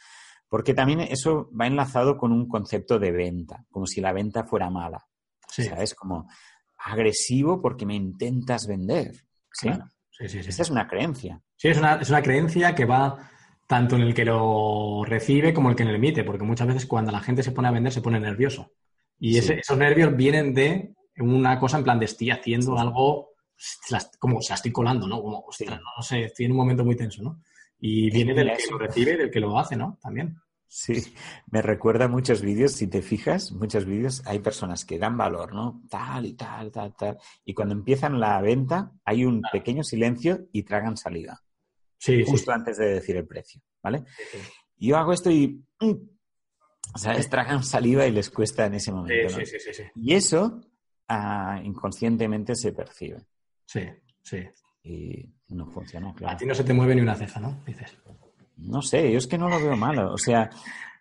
[0.47, 4.69] Porque también eso va enlazado con un concepto de venta, como si la venta fuera
[4.71, 5.05] mala,
[5.47, 5.93] Sí, ¿sabes?
[5.93, 6.27] Como
[6.79, 9.11] agresivo porque me intentas vender,
[9.51, 9.67] ¿sí?
[9.67, 9.85] claro.
[10.19, 10.49] Sí, sí, sí.
[10.49, 11.41] Esa es una creencia.
[11.55, 13.29] Sí, es una, es una creencia que va
[13.67, 17.11] tanto en el que lo recibe como el que lo emite, porque muchas veces cuando
[17.11, 18.71] la gente se pone a vender se pone nervioso.
[19.19, 19.53] Y Sí.
[19.53, 23.29] esos nervios vienen de una cosa en plan de estoy haciendo algo,
[24.17, 25.21] como se la estoy colando, ¿no?
[25.21, 27.41] Como, ostras, no, no sé, estoy en un momento muy tenso, ¿no?
[27.79, 29.97] Y viene del que lo recibe y del que lo hace, ¿no?
[30.01, 30.35] También.
[30.71, 31.15] Sí,
[31.49, 35.51] me recuerda a muchos vídeos, si te fijas, muchos vídeos hay personas que dan valor,
[35.53, 35.81] ¿no?
[35.89, 37.17] Tal y tal, tal, tal.
[37.43, 41.41] Y cuando empiezan la venta hay un pequeño silencio y tragan saliva,
[41.97, 42.29] Sí, sí.
[42.29, 44.03] justo antes de decir el precio, ¿vale?
[44.15, 44.37] sí, sí.
[44.77, 45.91] Y yo hago esto y, mm,
[46.95, 47.27] ¿sabes?
[47.29, 49.45] Tragan saliva y les cuesta en ese momento, Sí, ¿no?
[49.45, 49.83] sí, sí, sí, sí.
[49.95, 50.61] Y eso
[51.07, 53.25] ah, inconscientemente se percibe
[53.65, 53.81] Sí,
[54.21, 54.47] sí.
[54.83, 56.37] y no funciona, A claro.
[56.37, 57.59] ti no se te mueve ni una ceja, ¿no?
[57.65, 57.97] Dices.
[58.61, 60.13] No sé, yo es que no lo veo malo.
[60.13, 60.49] O sea,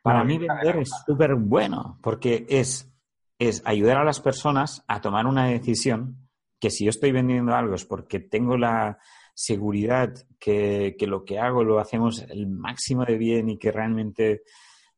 [0.02, 2.90] para mí vender es súper bueno porque es,
[3.38, 6.28] es ayudar a las personas a tomar una decisión
[6.60, 8.98] que si yo estoy vendiendo algo es porque tengo la
[9.34, 14.42] seguridad que, que lo que hago lo hacemos el máximo de bien y que realmente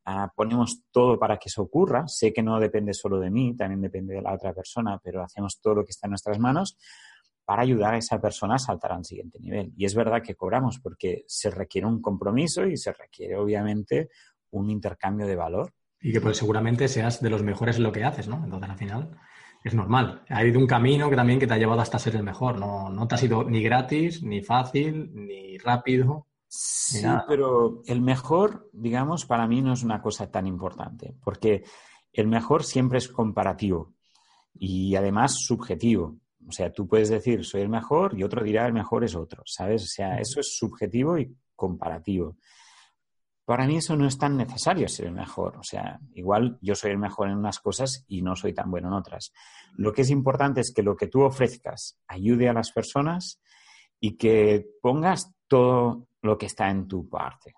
[0.06, 2.04] ah, ponemos todo para que eso ocurra.
[2.06, 5.60] Sé que no depende solo de mí, también depende de la otra persona, pero hacemos
[5.60, 6.78] todo lo que está en nuestras manos
[7.50, 9.72] para ayudar a esa persona a saltar al siguiente nivel.
[9.76, 14.08] Y es verdad que cobramos porque se requiere un compromiso y se requiere obviamente
[14.52, 15.74] un intercambio de valor.
[16.00, 18.40] Y que pues seguramente seas de los mejores en lo que haces, ¿no?
[18.44, 19.18] Entonces al final
[19.64, 20.22] es normal.
[20.28, 22.56] Ha ido un camino que también que te ha llevado hasta ser el mejor.
[22.56, 26.28] No, no te ha sido ni gratis, ni fácil, ni rápido.
[26.46, 31.64] Sí, pero el mejor, digamos, para mí no es una cosa tan importante, porque
[32.12, 33.94] el mejor siempre es comparativo
[34.54, 36.20] y además subjetivo.
[36.48, 39.42] O sea, tú puedes decir soy el mejor y otro dirá el mejor es otro,
[39.46, 39.84] ¿sabes?
[39.84, 42.36] O sea, eso es subjetivo y comparativo.
[43.44, 45.56] Para mí eso no es tan necesario ser el mejor.
[45.56, 48.88] O sea, igual yo soy el mejor en unas cosas y no soy tan bueno
[48.88, 49.32] en otras.
[49.74, 53.40] Lo que es importante es que lo que tú ofrezcas ayude a las personas
[53.98, 57.54] y que pongas todo lo que está en tu parte.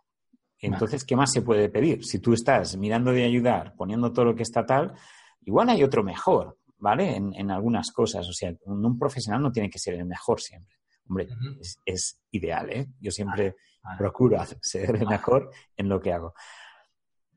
[0.59, 2.05] Entonces, ¿qué más se puede pedir?
[2.05, 4.95] Si tú estás mirando de ayudar, poniendo todo lo que está tal,
[5.42, 7.16] igual hay otro mejor, ¿vale?
[7.16, 8.29] En, algunas cosas.
[8.29, 10.77] O sea, un, profesional no tiene que ser el mejor siempre.
[11.09, 11.29] Hombre,
[11.87, 12.88] es, ideal, ¿eh?
[13.01, 13.55] Yo siempre
[13.97, 16.35] procuro ser el mejor en lo que hago.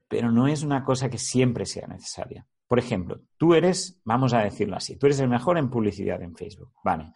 [0.07, 2.45] Pero no es una cosa que siempre sea necesaria.
[2.67, 6.35] Por ejemplo, tú eres, vamos a decirlo así, tú eres el mejor en publicidad en
[6.35, 7.13] Facebook, ¿vale?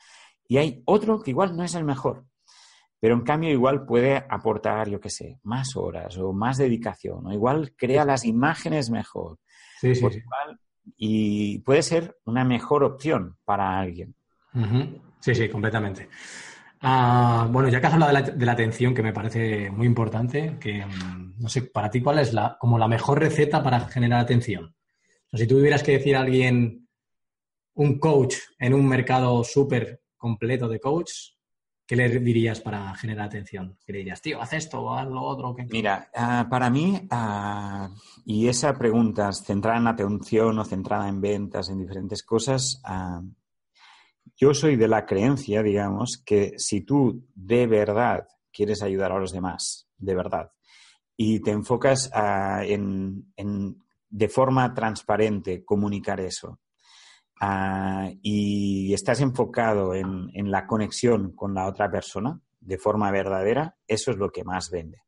[0.48, 2.26] Y hay otro que igual no es el mejor,
[3.00, 7.34] pero en cambio igual puede aportar, yo qué sé, más horas o más dedicación, o
[7.34, 9.40] igual crea las imágenes mejor.
[9.80, 10.06] Sí, sí,
[10.98, 14.16] y puede ser una mejor opción para alguien.
[15.20, 16.10] Sí, sí, completamente.
[16.82, 20.86] Ah, bueno, ya que has hablado de la, atención, que me parece muy importante, que
[20.86, 24.74] mm, no sé, para ti, ¿cuál es la, como la mejor receta para generar atención?
[25.32, 26.88] O si tú tuvieras que decir a alguien,
[27.76, 31.12] un coach en un mercado súper completo de coach,
[31.90, 33.76] ¿qué le dirías para generar atención?
[33.84, 35.56] ¿Qué le dirías, tío, haz esto o haz lo otro?
[35.72, 37.90] Mira, ah, para mí, ah,
[38.26, 42.80] y esa pregunta centrada en atención o centrada en ventas, en diferentes cosas,
[44.38, 49.32] yo soy de la creencia, digamos, que si tú de verdad quieres ayudar a los
[49.32, 50.52] demás, de verdad,
[51.18, 53.26] y te enfocas en,
[54.10, 56.60] de forma transparente comunicar eso,
[58.22, 64.12] y estás enfocado en, en la conexión con la otra persona de forma verdadera, eso
[64.12, 65.04] es lo que más vende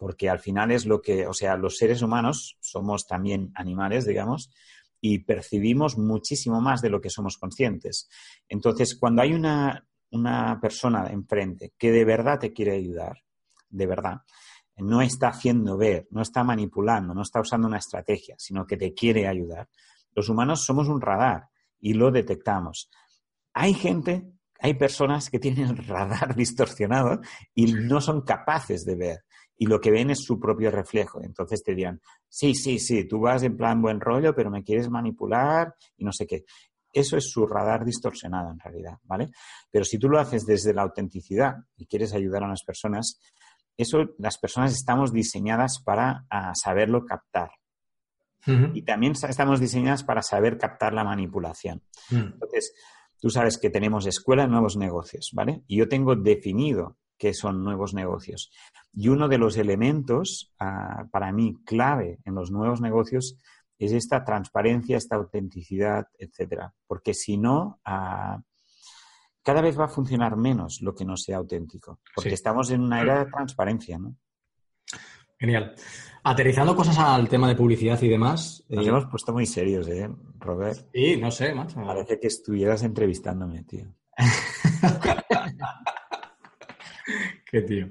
[0.00, 4.50] porque al final es lo que, o sea, los seres humanos somos también animales, digamos,
[4.98, 8.08] y percibimos muchísimo más de lo que somos conscientes.
[8.48, 9.86] Entonces, cuando hay una,
[10.58, 13.18] persona enfrente que de verdad te quiere ayudar,
[13.68, 14.22] de verdad,
[14.78, 18.94] no está haciendo ver, no está manipulando, no está usando una estrategia, sino que te
[18.94, 19.68] quiere ayudar.
[20.14, 21.49] Los humanos somos un radar
[21.80, 22.90] y lo detectamos.
[23.54, 27.20] Hay gente, hay personas que tienen el radar distorsionado
[27.54, 29.24] y no son capaces de ver
[29.62, 31.22] y lo que ven es su propio reflejo.
[31.22, 34.88] Entonces te dirán, sí, sí, sí, tú vas en plan buen rollo, pero me quieres
[34.88, 36.44] manipular y no sé qué.
[36.90, 39.28] Eso es su radar distorsionado en realidad, ¿vale?
[39.70, 43.20] Pero si tú lo haces desde la autenticidad y quieres ayudar a las personas,
[43.76, 47.50] eso las personas estamos diseñadas para saberlo captar.
[48.46, 51.82] Y también estamos diseñadas para saber captar la manipulación.
[52.10, 52.74] Entonces,
[53.20, 55.62] tú sabes que tenemos escuela de nuevos negocios, ¿vale?
[55.66, 58.50] Y yo tengo definido que son nuevos negocios.
[58.94, 63.36] Y uno de los elementos, ah, para mí, clave en los nuevos negocios
[63.78, 66.74] es esta transparencia, esta autenticidad, etcétera.
[66.86, 68.42] Porque si no, ah,
[69.42, 72.00] cada vez va a funcionar menos lo que no sea auténtico.
[72.14, 74.16] Porque estamos en una era de transparencia, ¿no?
[75.40, 75.74] Genial.
[76.22, 78.62] Aterrizando cosas al tema de publicidad y demás.
[78.68, 80.78] Nos eh, hemos puesto muy serios, ¿eh, Robert?
[80.92, 81.82] Sí, no sé, macho.
[81.82, 83.86] Parece que estuvieras entrevistándome, tío.
[87.50, 87.88] Qué tío.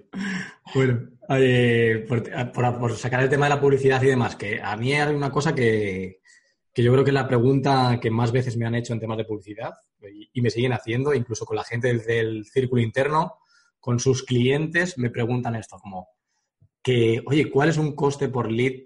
[0.75, 5.11] Bueno, eh, por, sacar el tema de la publicidad y demás, que a mí hay
[5.13, 6.21] una cosa que,
[6.75, 9.25] yo creo que es la pregunta que más veces me han hecho en temas de
[9.25, 9.73] publicidad
[10.33, 13.39] y, me siguen haciendo, incluso con la gente del, círculo interno,
[13.79, 16.09] con sus clientes, me preguntan esto, como
[16.81, 18.85] que, oye, ¿cuál es un coste por lead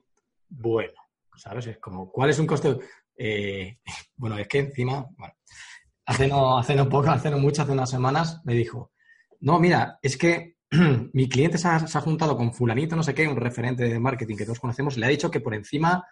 [0.49, 0.93] bueno?
[1.35, 1.67] ¿Sabes?
[1.67, 2.77] Es como, ¿cuál es un coste?
[3.17, 3.79] Eh,
[4.15, 5.07] bueno, es que encima,
[6.05, 8.91] hace no, hace no poco, hace no mucho, hace unas semanas, me dijo,
[9.41, 10.57] no, mira, es que
[11.13, 14.45] mi cliente se ha, juntado con fulanito, no sé qué, un referente de marketing que
[14.45, 16.05] todos conocemos, le ha dicho que por encima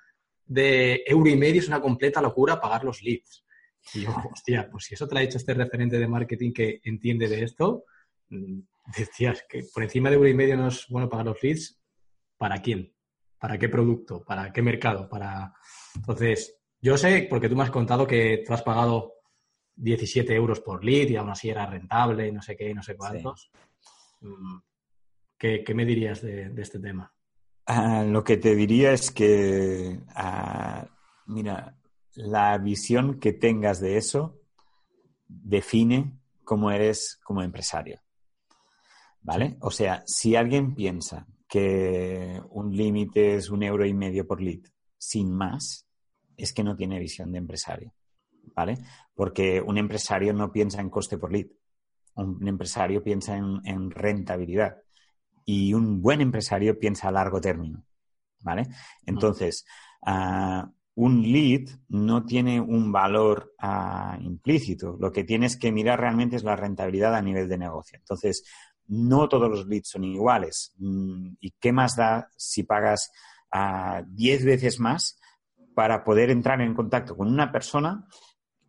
[0.46, 3.46] de euro y medio es una completa locura pagar los leads.
[3.94, 6.82] Y yo, hostia, pues si eso te lo ha dicho este referente de marketing que
[6.84, 7.86] entiende de esto,
[8.30, 8.60] mm,
[8.98, 11.82] decías que por encima de euro y medio no es bueno pagar los leads,
[12.38, 12.94] ¿para quién?
[13.40, 14.24] ¿Para qué producto?
[14.24, 15.10] ¿Para qué mercado?
[15.10, 15.54] Para...
[15.96, 19.14] Entonces, yo sé, porque tú me has contado que tú has pagado
[19.76, 22.96] 17 euros por lead y aún así era rentable y no sé qué, no sé
[22.96, 23.52] cuántos.
[24.22, 24.58] Mm,
[25.38, 27.12] ¿Qué, me dirías de, este tema?
[27.66, 30.86] Ah, lo que te diría es que, ah,
[31.26, 31.76] mira,
[32.14, 34.40] la visión que tengas de eso
[35.28, 38.00] define cómo eres como empresario.
[39.24, 39.58] ¿Vale?
[39.62, 44.62] O sea, si alguien piensa que un límite es un euro y medio por lead
[44.98, 45.86] sin más,
[46.38, 47.94] es que no tiene visión de empresario,
[48.56, 48.78] ¿vale?
[49.14, 51.48] Porque un empresario no piensa en coste por lead,
[52.16, 54.78] un empresario piensa en, rentabilidad
[55.46, 57.84] y un buen empresario piensa a largo término,
[58.40, 58.68] ¿vale?
[59.06, 59.66] Entonces,
[60.06, 64.98] ah, un lead no tiene un valor ah, implícito.
[65.00, 67.98] Lo que tienes que mirar realmente es la rentabilidad a nivel de negocio.
[67.98, 68.44] Entonces,
[68.92, 70.74] no todos los leads son iguales.
[70.78, 73.12] Mm, ¿Y qué más da si pagas
[73.50, 75.18] a 10 veces más
[75.74, 78.06] para poder entrar en contacto con una persona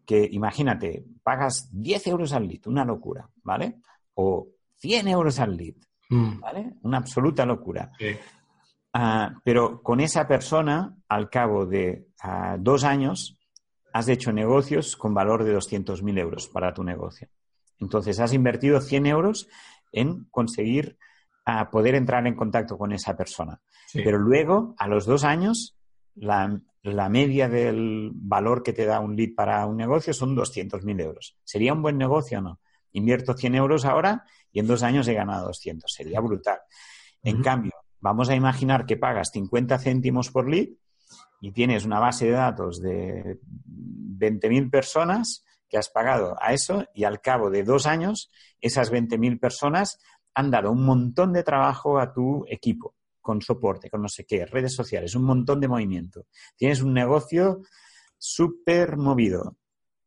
[0.06, 3.80] que, imagínate, pagas 10 euros al lead, una locura, ¿vale?
[4.14, 4.48] O
[4.78, 5.74] 100 euros al lead,
[6.08, 6.40] mm.
[6.40, 6.74] ¿vale?
[6.82, 7.90] Una absoluta locura.
[8.92, 13.38] Ah, pero con esa persona, al cabo de ah, dos años,
[13.92, 17.28] has hecho negocios con valor de 200.000 euros para tu negocio.
[17.80, 19.48] Entonces, has invertido 100 euros
[19.92, 20.98] en conseguir
[21.44, 23.60] a poder entrar en contacto con esa persona.
[23.92, 25.76] Pero luego, a los dos años,
[26.14, 26.60] la,
[27.10, 31.36] media del valor que te da un lead para un negocio son 200.000 euros.
[31.44, 32.60] ¿Sería un buen negocio o no?
[32.92, 35.92] Invierto 100 euros ahora y en dos años he ganado 200.
[35.92, 36.58] Sería brutal.
[37.22, 40.68] En cambio, vamos a imaginar que pagas 50 céntimos por lead
[41.40, 47.04] y tienes una base de datos de 20.000 personas que has pagado a eso y
[47.04, 49.98] al cabo de dos años esas 20.000 personas
[50.34, 54.44] han dado un montón de trabajo a tu equipo, con soporte, con no sé qué,
[54.44, 56.26] redes sociales, un montón de movimiento.
[56.56, 57.62] Tienes un negocio
[58.18, 59.56] súper movido,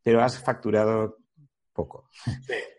[0.03, 1.18] pero has facturado
[1.74, 2.11] poco.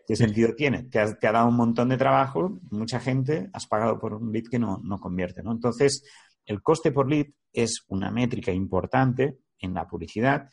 [0.07, 0.83] ¿Qué sentido tiene?
[0.83, 4.59] Te, ha dado un montón de trabajo, mucha gente, has pagado por un lead que
[4.59, 5.43] no, no convierte.
[5.43, 5.51] ¿no?
[5.51, 6.05] Entonces,
[6.45, 10.49] el coste por lead es una métrica importante en la publicidad,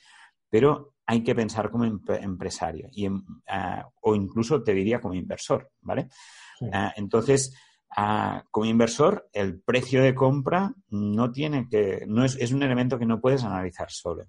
[0.54, 3.08] pero hay que pensar como empresario y,
[3.48, 6.06] ah, o incluso te diría como inversor, ¿vale?
[6.72, 7.52] Ah, entonces,
[7.96, 13.00] ah, como inversor, el precio de compra no tiene que, no es, es un elemento
[13.00, 14.26] que no puedes analizar solo.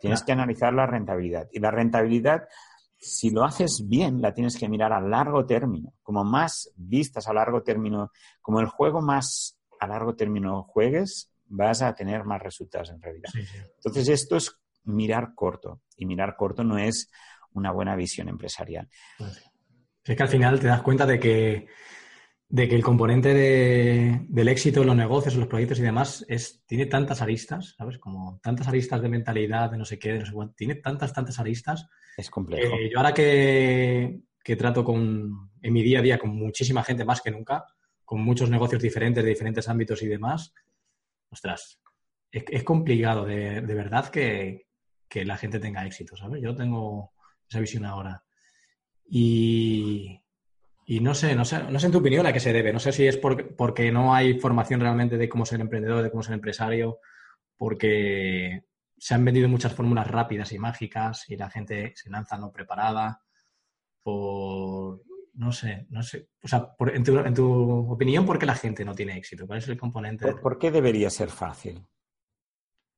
[0.00, 1.48] Tienes que analizar la rentabilidad.
[1.52, 2.48] Y la rentabilidad,
[2.98, 5.92] si lo haces bien, la tienes que mirar a largo término.
[6.02, 8.10] Como más vistas a largo término,
[8.40, 13.28] como el juego más a largo término juegues, vas a tener más resultados en realidad.
[13.76, 15.82] Entonces, esto es mirar corto.
[15.96, 17.10] Y mirar corto no es
[17.52, 18.88] una buena visión empresarial.
[20.04, 21.66] Es que al final te das cuenta de que,
[22.48, 23.34] de que el componente
[24.28, 27.98] del éxito en los negocios, en los proyectos y demás, es, tiene tantas aristas, ¿sabes?
[27.98, 30.54] Como tantas aristas de mentalidad, de no sé qué, de no sé cuánto.
[30.54, 31.86] Tiene tantas, tantas aristas.
[32.16, 32.76] Es complejo.
[32.90, 37.20] yo ahora que, que trato con, en mi día a día con muchísima gente más
[37.20, 37.64] que nunca,
[38.04, 40.54] con muchos negocios diferentes, de diferentes ámbitos y demás,
[41.28, 41.80] ostras,
[42.30, 44.67] es, complicado de, de verdad que,
[45.08, 46.42] que la gente tenga éxito, ¿sabes?
[46.42, 47.12] Yo tengo
[47.48, 48.22] esa visión ahora.
[49.10, 50.20] Y,
[51.00, 52.72] no sé, no sé, no sé en tu opinión a qué se debe.
[52.72, 56.22] No sé si es porque no hay formación realmente de cómo ser emprendedor, de cómo
[56.22, 56.98] ser empresario,
[57.56, 58.64] porque
[58.96, 63.22] se han vendido muchas fórmulas rápidas y mágicas y la gente se lanza no preparada.
[64.02, 65.02] Por,
[65.34, 66.28] no sé, no sé.
[66.42, 69.46] O sea, en, tu, en, tu, opinión, ¿por qué la gente no tiene éxito?
[69.46, 70.34] ¿Cuál es el componente?
[70.34, 71.86] ¿Por qué debería ser fácil?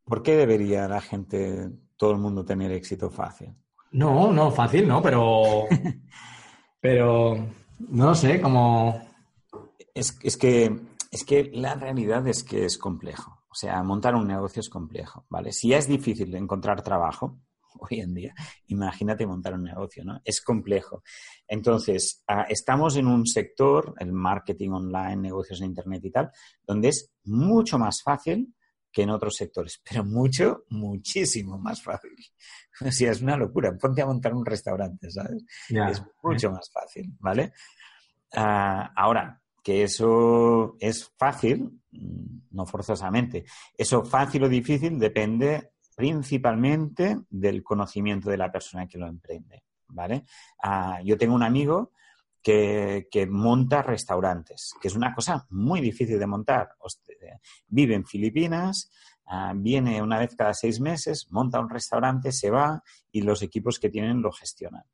[0.05, 1.71] ¿Por qué debería la gente
[2.01, 3.55] todo el mundo tener éxito fácil.
[3.93, 5.67] No, no, fácil, no, pero.
[6.81, 7.47] pero.
[7.91, 9.07] No sé, como.
[9.93, 10.81] Es, que,
[11.11, 13.43] es que la realidad es que es complejo.
[13.51, 15.53] O sea, montar un negocio es complejo, ¿vale?
[15.53, 17.43] Si es difícil encontrar trabajo
[17.81, 18.35] hoy en día,
[18.69, 20.23] imagínate montar un negocio, ¿no?
[20.25, 21.03] Es complejo.
[21.47, 26.31] Entonces, ah, estamos en un sector, el marketing online, negocios en Internet y tal,
[26.67, 28.55] donde es mucho más fácil
[28.93, 32.13] que en otros sectores, pero mucho, muchísimo más fácil.
[32.83, 33.77] O sea, es una locura.
[33.77, 35.45] Ponte a montar un restaurante, ¿sabes?
[35.69, 37.53] es mucho más fácil, ¿vale?
[38.35, 43.45] Ah, ahora, que eso es fácil, mm, no forzosamente.
[43.77, 50.25] Eso fácil o difícil depende principalmente del conocimiento de la persona que lo emprende, ¿vale?
[50.63, 51.93] Ah, yo tengo un amigo
[52.43, 56.71] que, monta restaurantes, que es una cosa muy difícil de montar.
[57.69, 58.91] Vive en Filipinas,
[59.27, 63.79] ah, viene una vez cada seis meses, monta un restaurante, se va y los equipos
[63.79, 64.85] que tienen lo gestionan.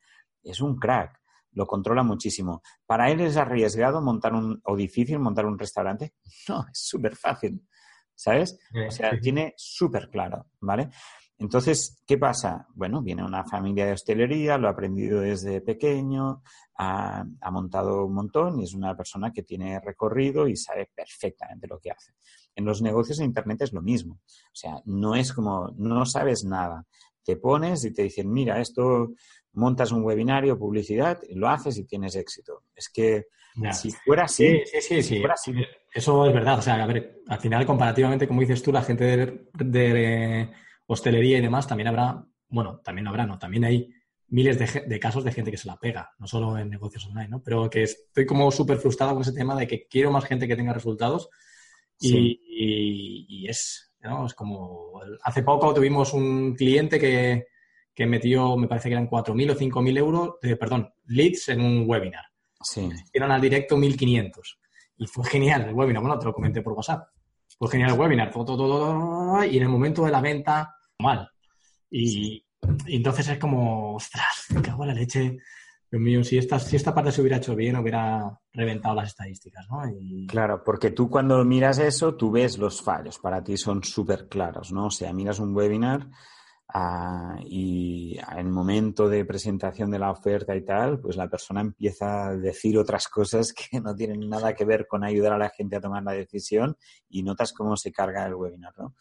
[0.43, 1.21] Es un crack,
[1.53, 2.63] lo controla muchísimo.
[2.85, 6.15] ¿Para él es arriesgado montar un, o difícil montar un restaurante?
[6.49, 7.67] No, es súper fácil,
[8.15, 8.59] ¿sabes?
[8.87, 10.91] O sea, tiene súper claro, ¿vale?
[11.39, 12.67] Entonces, ¿qué pasa?
[12.75, 16.43] Bueno, viene una familia de hostelería, lo ha aprendido desde pequeño,
[16.79, 21.79] ha, montado un montón y es una persona que tiene recorrido y sabe perfectamente lo
[21.79, 22.13] que hace.
[22.55, 24.15] En los negocios de Internet es lo mismo.
[24.15, 26.87] O sea, no es como, no sabes nada.
[27.23, 29.13] Te pones y te dicen, mira, esto
[29.53, 32.63] montas un webinario, publicidad, y lo haces y tienes éxito.
[32.75, 33.27] Es que
[33.73, 35.23] Si fuera así, sí, sí, sí,
[35.93, 36.59] Eso es verdad.
[36.59, 40.53] O sea, a ver, al final, comparativamente, como dices tú, la gente de, de
[40.87, 43.39] hostelería y demás, también habrá, bueno, también habrá, ¿no?
[43.39, 43.91] También hay
[44.29, 44.59] miles
[44.89, 47.43] de, casos de gente que se la pega, no solo en negocios online, ¿no?
[47.43, 50.57] Pero que estoy como súper frustrado con ese tema de que quiero más gente que
[50.57, 51.29] tenga resultados
[52.01, 54.27] y, es, ¿no?
[54.27, 57.47] Es como, hace poco tuvimos un cliente que,
[57.95, 61.85] que metió, me parece que eran 4.000 o 5.000 euros, de, perdón, leads en un
[61.89, 62.25] webinar.
[62.61, 62.89] Sí.
[63.13, 64.33] Eran al directo 1.500.
[64.99, 67.09] Y fue genial el webinar, bueno, te lo comenté por WhatsApp.
[67.59, 71.29] Fue genial el webinar, todo, todo, todo, y en el momento de la venta, mal.
[71.91, 72.45] Y,
[72.87, 75.39] y entonces es como, ostras, me cago en la leche.
[75.91, 79.67] Dios mío, si esta, si esta parte se hubiera hecho bien, hubiera reventado las estadísticas,
[79.71, 79.83] ¿no?
[80.27, 84.73] Claro, porque tú cuando miras eso, tú ves los fallos, para ti son súper claros,
[84.73, 84.87] ¿no?
[84.87, 86.09] O sea, miras un webinar
[86.75, 91.61] ah, y en el momento de presentación de la oferta y tal, pues la persona
[91.61, 95.51] empieza a decir otras cosas que no tienen nada que ver con ayudar a la
[95.51, 96.77] gente a tomar la decisión
[97.09, 98.97] y notas cómo se carga el webinar, ¿no?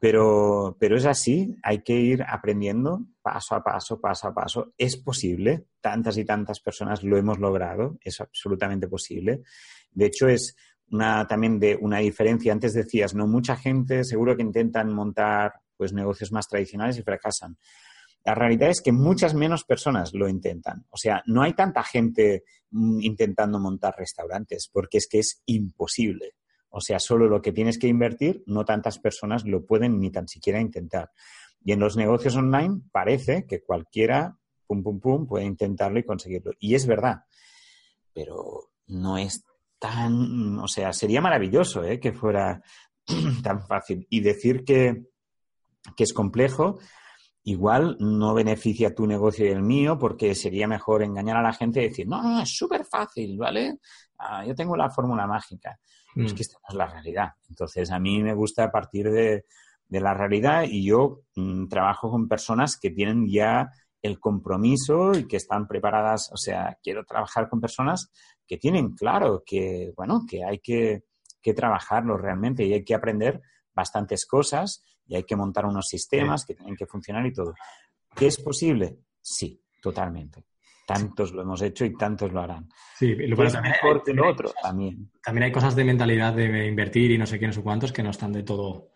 [0.00, 4.72] Pero, pero es así, hay que ir aprendiendo paso a paso, paso a paso.
[4.78, 9.42] Es posible, tantas y tantas personas lo hemos logrado, es absolutamente posible.
[9.90, 10.54] De hecho, es
[10.90, 12.52] una, también de una diferencia.
[12.52, 17.56] Antes decías, no mucha gente seguro que intentan montar pues negocios más tradicionales y fracasan.
[18.24, 20.84] La realidad es que muchas menos personas lo intentan.
[20.90, 26.34] O sea, no hay tanta gente mm, intentando montar restaurantes porque es que es imposible.
[26.70, 30.28] O sea, solo lo que tienes que invertir, no tantas personas lo pueden ni tan
[30.28, 31.10] siquiera intentar.
[31.64, 36.52] Y en los negocios online parece que cualquiera, pum, pum, pum, puede intentarlo y conseguirlo.
[36.58, 37.24] Y es verdad,
[38.12, 39.44] pero no es
[39.78, 42.00] tan, o sea, sería maravilloso ¿eh?
[42.00, 42.62] que fuera
[43.42, 44.06] tan fácil.
[44.10, 45.04] Y decir que,
[45.96, 46.78] que es complejo,
[47.44, 51.80] igual no beneficia tu negocio y el mío, porque sería mejor engañar a la gente
[51.80, 53.78] y decir, no, no, es súper fácil, ¿vale?
[54.18, 55.78] Ah, yo tengo la fórmula mágica.
[56.18, 56.36] Es mm.
[56.36, 57.32] que esta no es la realidad.
[57.48, 59.44] Entonces, a mí me gusta partir de,
[59.88, 63.70] la realidad y yo mm, trabajo con personas que tienen ya
[64.02, 68.10] el compromiso y que están preparadas, o sea, quiero trabajar con personas
[68.46, 71.04] que tienen claro que, bueno, que hay que,
[71.40, 73.40] que trabajarlo realmente y hay que aprender
[73.74, 77.54] bastantes cosas y hay que montar unos sistemas que tienen que funcionar y todo.
[78.14, 78.98] ¿Qué es posible?
[79.20, 80.44] Sí, totalmente
[80.88, 82.66] tantos lo hemos hecho y tantos lo harán.
[82.96, 85.10] Sí, lo también mejor que lo otro también.
[85.22, 88.02] También hay cosas de mentalidad de invertir y no sé qué, no sé cuántos que
[88.02, 88.88] no están de todo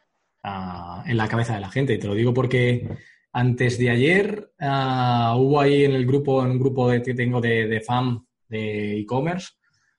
[0.43, 1.93] ah, en la cabeza de la gente.
[1.93, 2.89] Y te lo digo porque
[3.35, 7.43] antes de ayer ah, hubo ahí en el grupo, en un grupo de, que tengo
[7.43, 9.51] de, de FAM de e-commerce,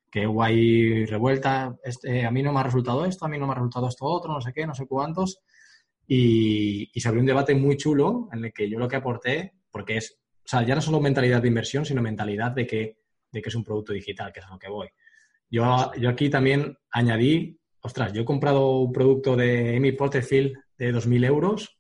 [0.09, 3.45] que hubo ahí revuelta, este, a mí no me ha resultado esto, a mí no
[3.45, 5.43] me ha resultado esto otro, no sé qué, no sé cuántos.
[6.07, 9.53] Y, y se abrió un debate muy chulo en el que yo lo que aporté,
[9.69, 12.97] porque es o sea, ya no solo mentalidad de inversión, sino mentalidad de que,
[13.31, 14.89] de que es un producto digital, que es a lo que voy.
[15.49, 20.93] Yo, yo aquí también añadí, ostras, yo he comprado un producto de Amy Porterfield de
[20.93, 21.77] 2.000 euros,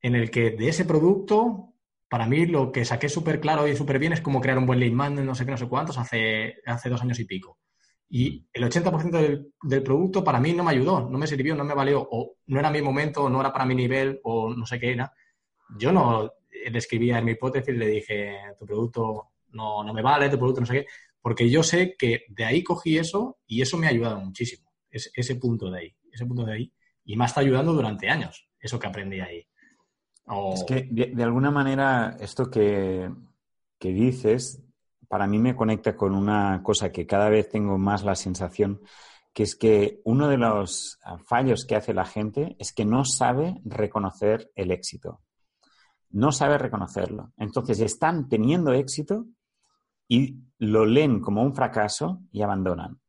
[0.00, 1.74] en el que de ese producto,
[2.08, 4.80] para mí lo que saqué súper claro y súper bien es cómo crear un buen
[4.80, 7.58] lead man, no sé qué, no sé cuántos, hace, hace dos años y pico.
[8.08, 11.64] Y el 80% del, del, producto para mí no me ayudó, no me sirvió, no
[11.64, 14.80] me valió, o no era mi momento, no era para mi nivel, o no sé
[14.80, 15.12] qué era.
[15.78, 20.28] Yo no, le escribí a mi hipótesis le dije, tu producto no, no me vale,
[20.28, 20.86] tu producto no sé qué,
[21.20, 25.10] porque yo sé que de ahí cogí eso y eso me ha ayudado muchísimo, es,
[25.14, 26.72] ese punto de ahí, ese punto de ahí,
[27.04, 29.46] y me ha estado ayudando durante años, eso que aprendí ahí.
[30.52, 33.10] Es que de, alguna manera esto que,
[33.78, 34.62] que dices,
[35.08, 38.82] para mí me conecta con una cosa que cada vez tengo más la sensación,
[39.32, 43.54] que es que uno de los fallos que hace la gente es que no sabe
[43.64, 45.22] reconocer el éxito
[46.10, 47.32] no sabe reconocerlo.
[47.36, 49.26] Entonces están teniendo éxito
[50.08, 53.00] y lo leen como un fracaso y abandonan.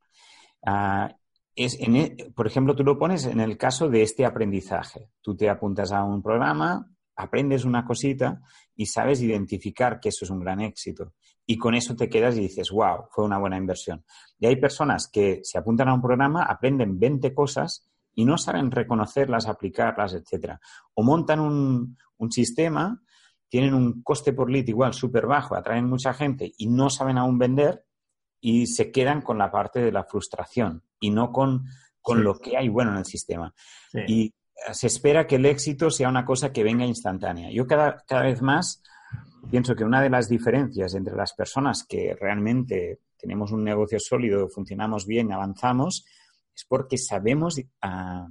[0.66, 1.16] Ah,
[1.56, 5.10] es e, por ejemplo, tú lo pones en el caso de este aprendizaje.
[5.22, 8.41] Tú te apuntas a un programa, aprendes una cosita
[8.76, 11.14] y sabes identificar que eso es un gran éxito.
[11.45, 14.06] Y con eso te quedas y dices, wow, fue una buena inversión.
[14.38, 17.89] Y hay personas que se apuntan a un programa, aprenden 20 cosas
[18.20, 20.59] y no saben reconocerlas, aplicarlas, etcétera.
[20.93, 23.01] O montan un, un sistema,
[23.47, 27.39] tienen un coste por lead igual súper bajo, atraen mucha gente y no saben aún
[27.39, 27.86] vender
[28.41, 31.63] y se quedan con la parte de la frustración y no con,
[32.13, 33.53] lo que hay bueno en el sistema.
[34.05, 34.34] Y
[34.74, 37.49] se espera que el éxito sea una cosa que venga instantánea.
[37.53, 38.84] Yo cada, cada vez más
[39.49, 44.49] pienso que una de las diferencias entre las personas que realmente tenemos un negocio sólido,
[44.49, 46.03] funcionamos bien, avanzamos,
[46.60, 48.28] es porque sabemos, ah,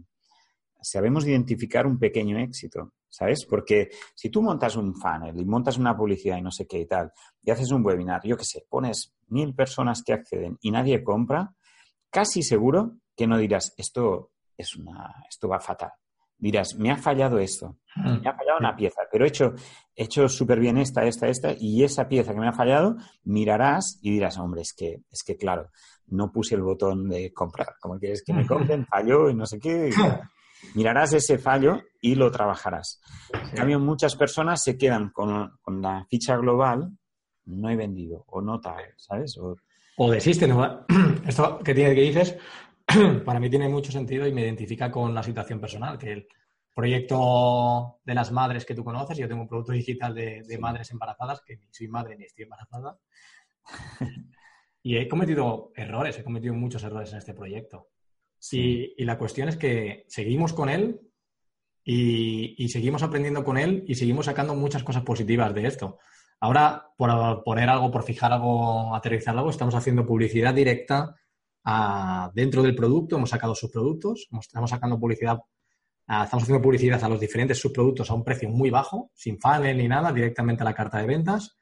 [0.80, 3.46] sabemos identificar un pequeño éxito ¿sabes?
[3.46, 6.86] Porque si tú montas un funnel y montas una publicidad y no sé qué y
[6.86, 7.12] tal,
[7.42, 11.54] y haces un webinar, yo qué sé, pones mil personas que acceden y nadie compra,
[12.10, 15.92] casi seguro que no dirás, esto es una, esto va fatal.
[16.38, 18.22] Dirás, me ha fallado esto, Mm.
[18.22, 19.54] me ha fallado una pieza, pero he hecho,
[19.96, 23.98] he hecho súper bien esta, esta, esta, y esa pieza que me ha fallado, mirarás
[24.02, 25.70] y dirás, hombre, es que, es que claro,
[26.06, 29.58] no puse el botón de comprar, como quieres que me compren, falló y no sé
[29.58, 29.90] qué.
[29.94, 30.22] tal.
[30.74, 33.00] Mirarás ese fallo y lo trabajarás.
[33.32, 36.90] En cambio, muchas personas se quedan con, con la ficha global,
[37.46, 39.36] no he vendido, o no tal, ¿sabes?
[39.38, 39.56] O,
[39.96, 40.50] O desisten.
[40.50, 40.84] ¿no?
[41.26, 42.36] Esto que, tiene, que dices,
[43.24, 46.28] para mí tiene mucho sentido y me identifica con la situación personal, que el
[46.74, 50.90] proyecto de las madres que tú conoces, yo tengo un producto digital de, de madres
[50.90, 52.98] embarazadas, que ni soy madre ni estoy embarazada,
[54.82, 57.88] y he cometido errores, he cometido muchos errores en este proyecto.
[58.52, 61.00] Y, y la cuestión es que seguimos con él
[61.84, 65.98] y, y seguimos aprendiendo con él y seguimos sacando muchas cosas positivas de esto.
[66.40, 71.16] Ahora, por poner algo, por fijar algo, aterrizar algo, estamos haciendo publicidad directa
[72.34, 73.16] dentro del producto.
[73.16, 75.38] Hemos sacado subproductos, estamos sacando publicidad,
[76.06, 79.88] estamos haciendo publicidad a los diferentes subproductos a un precio muy bajo, sin funnel ni
[79.88, 81.58] nada, directamente a la carta de ventas.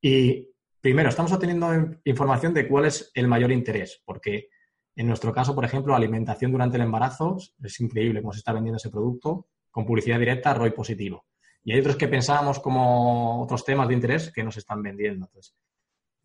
[0.00, 0.48] Y
[0.80, 4.48] primero, estamos obteniendo in- información de cuál es el mayor interés, porque
[4.94, 8.76] en nuestro caso, por ejemplo, alimentación durante el embarazo es increíble cómo se está vendiendo
[8.76, 11.24] ese producto con publicidad directa, ROI positivo.
[11.64, 15.26] Y hay otros que pensábamos como otros temas de interés que nos están vendiendo.
[15.26, 15.54] Entonces,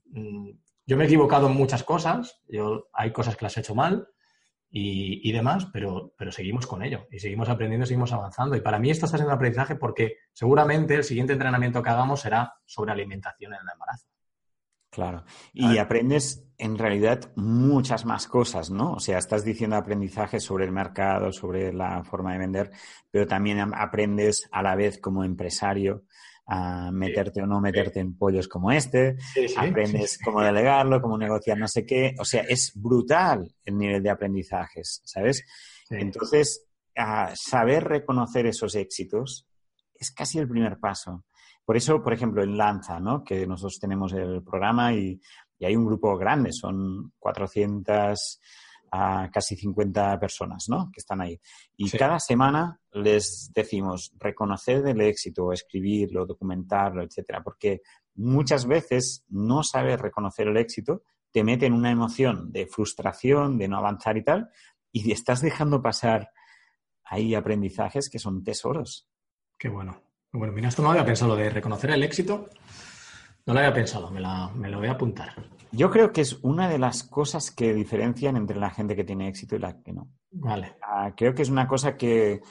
[0.07, 0.49] mm,
[0.87, 4.07] yo me he equivocado en muchas cosas, yo, hay cosas que las he hecho mal
[4.69, 8.55] y, y demás, pero, pero seguimos con ello y seguimos aprendiendo, seguimos avanzando.
[8.55, 12.21] Y para mí esto está siendo un aprendizaje porque seguramente el siguiente entrenamiento que hagamos
[12.21, 14.07] será sobre alimentación en el embarazo.
[14.89, 15.25] Claro.
[15.53, 18.93] Y aprendes en realidad muchas más cosas, ¿no?
[18.93, 22.71] O sea, estás diciendo aprendizaje sobre el mercado, sobre la forma de vender,
[23.11, 26.05] pero también am- aprendes a la vez como empresario
[26.47, 29.17] a meterte o no meterte en pollos como este,
[29.57, 32.15] aprendes cómo delegarlo, cómo negociar no sé qué.
[32.19, 35.43] O sea, es brutal el nivel de aprendizajes, ¿sabes?
[35.89, 39.47] Entonces, a saber reconocer esos éxitos
[39.93, 41.25] es casi el primer paso.
[41.65, 43.23] Por eso, por ejemplo, en Lanza, ¿no?
[43.23, 45.19] que nosotros tenemos el programa y,
[45.59, 48.39] y hay un grupo grande, son 400
[48.91, 50.89] a casi 50 personas ¿no?
[50.91, 51.39] que están ahí.
[51.75, 51.97] Y Sí.
[51.97, 57.81] cada semana les decimos reconocer el éxito, escribirlo, documentarlo, etcétera, porque
[58.15, 63.67] muchas veces no saber reconocer el éxito te mete en una emoción de frustración, de
[63.67, 64.49] no avanzar y tal,
[64.91, 66.31] y estás dejando pasar
[67.03, 69.07] ahí aprendizajes que son tesoros.
[69.57, 70.01] Qué bueno.
[70.31, 72.49] Bueno, mira, esto no había pensado, lo de reconocer el éxito.
[73.47, 75.33] No lo había pensado, me, la- me lo voy a apuntar.
[75.71, 79.27] Yo creo que es una de las cosas que diferencian entre la gente que tiene
[79.27, 80.09] éxito y la que no.
[80.31, 80.77] Vale.
[80.81, 82.41] Ah, creo que es una cosa que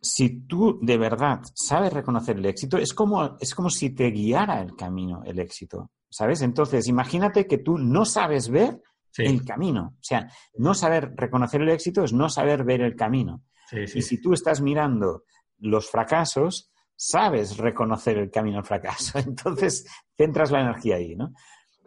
[0.00, 4.60] si tú de verdad sabes reconocer el éxito, es como, es como si te guiara
[4.60, 5.90] el camino, el éxito.
[6.10, 6.42] ¿Sabes?
[6.42, 8.80] Entonces, imagínate que tú no sabes ver
[9.14, 9.94] Sí, el camino.
[9.96, 13.42] O sea, no saber reconocer el éxito es no saber ver el camino.
[13.68, 13.98] sí, sí.
[13.98, 15.24] Y si tú estás mirando
[15.58, 19.18] los fracasos, sabes reconocer el camino al fracaso.
[19.26, 19.86] Entonces,
[20.16, 21.32] centras la energía ahí, ¿no?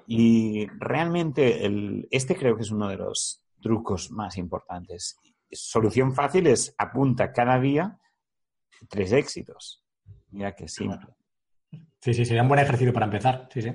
[0.07, 5.17] Y realmente el, este creo que es uno de los trucos más importantes.
[5.51, 7.97] Solución fácil es apunta cada día
[8.89, 9.83] tres éxitos.
[10.31, 11.15] Mira qué simple.
[11.99, 13.47] Sí, sí, sería un buen ejercicio para empezar.
[13.51, 13.71] Sí, sí.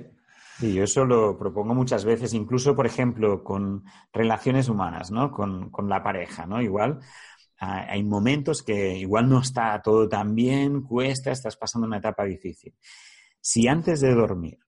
[0.59, 5.31] Sí, yo eso lo propongo muchas veces, incluso, por ejemplo, con relaciones humanas, ¿no?
[5.31, 6.61] Con, con la pareja, ¿no?
[6.61, 6.99] Igual
[7.61, 12.75] hay momentos que igual no está todo tan bien, cuesta, estás pasando una etapa difícil.
[13.41, 14.59] Si antes de dormir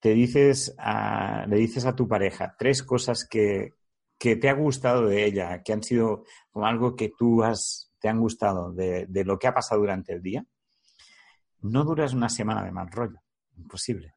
[0.00, 3.74] te dices a- le dices a tu pareja tres cosas que,
[4.18, 8.08] que te ha gustado de ella, que han sido como algo que tú has, te
[8.08, 10.44] han gustado de, de lo que ha pasado durante el día,
[11.60, 13.20] no duras una semana de mal rollo.
[13.56, 14.14] Imposible.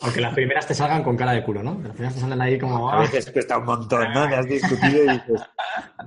[0.00, 1.78] Aunque las primeras te salgan con cara de culo, ¿no?
[1.80, 2.90] Las primeras te salen ahí como...
[2.90, 4.28] A veces cuesta un montón, ¿no?
[4.28, 5.42] Te has discutido y dices,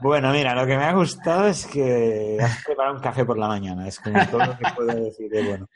[0.01, 3.47] bueno, mira, lo que me ha gustado es que has preparado un café por la
[3.47, 3.87] mañana.
[3.87, 5.69] Es como todo lo que puedo decir de bueno.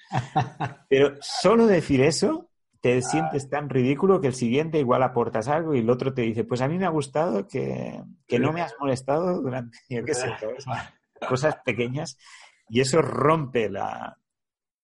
[0.90, 2.50] Pero solo decir eso
[2.82, 6.44] te sientes tan ridículo que el siguiente igual aportas algo y el otro te dice,
[6.44, 10.14] pues a mí me ha gustado que, que no me has molestado durante, yo qué
[10.14, 10.30] sé,
[11.28, 12.18] cosas pequeñas.
[12.70, 14.20] Y eso rompe la,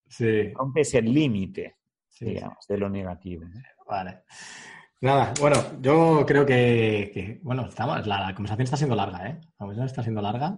[0.07, 1.75] Sí, rompe ese límite,
[2.15, 3.45] sí, digamos, de lo negativo.
[3.45, 3.61] ¿no?
[3.87, 4.23] Vale.
[5.01, 9.39] Nada, bueno, yo creo que, que, bueno, estamos, la, la conversación está siendo larga, ¿eh?
[9.41, 10.57] La conversación está siendo larga.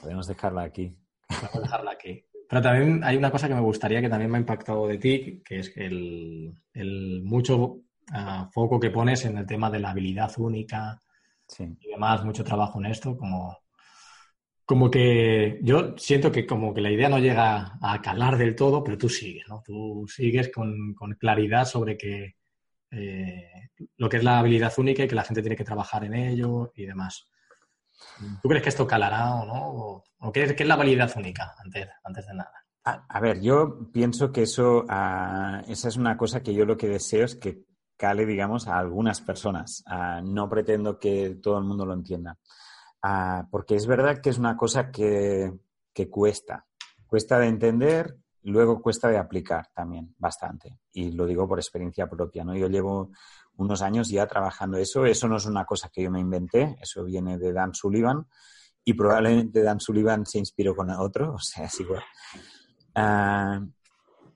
[0.00, 0.96] Podemos dejarla aquí.
[1.28, 2.24] A dejarla aquí.
[2.48, 5.42] Pero también hay una cosa que me gustaría que también me ha impactado de ti,
[5.44, 7.80] que es el, el mucho
[8.12, 10.98] ah, foco que pones en el tema de la habilidad única
[11.46, 11.64] Sí.
[11.80, 13.56] y demás, mucho trabajo en esto, como
[14.68, 18.84] como que yo siento que como que la idea no llega a calar del todo,
[18.84, 19.62] pero tú sigues, ¿no?
[19.64, 22.36] Tú sigues con, claridad sobre que
[22.90, 26.12] eh, lo que es la habilidad única y que la gente tiene que trabajar en
[26.12, 27.30] ello y demás.
[28.42, 30.04] ¿Tú crees que esto calará o no?
[30.18, 32.52] ¿O, qué, es, la habilidad única antes, antes de nada?
[32.84, 37.24] A, ver, yo pienso que eso, esa es una cosa que yo lo que deseo
[37.24, 37.62] es que
[37.96, 39.82] cale, digamos, a algunas personas.
[40.24, 42.36] No pretendo que todo el mundo lo entienda.
[43.10, 45.50] Ah, porque es verdad que es una cosa que,
[46.10, 46.66] cuesta.
[47.06, 50.78] Cuesta de entender, luego cuesta de aplicar también bastante.
[50.92, 52.54] Y lo digo por experiencia propia, ¿no?
[52.54, 53.10] Yo llevo
[53.56, 55.06] unos años ya trabajando eso.
[55.06, 58.26] Eso no es una cosa que yo me inventé, eso viene de Dan Sullivan
[58.84, 62.04] y probablemente Dan Sullivan se inspiró con otro, o sea, es igual.
[62.94, 63.64] Ah,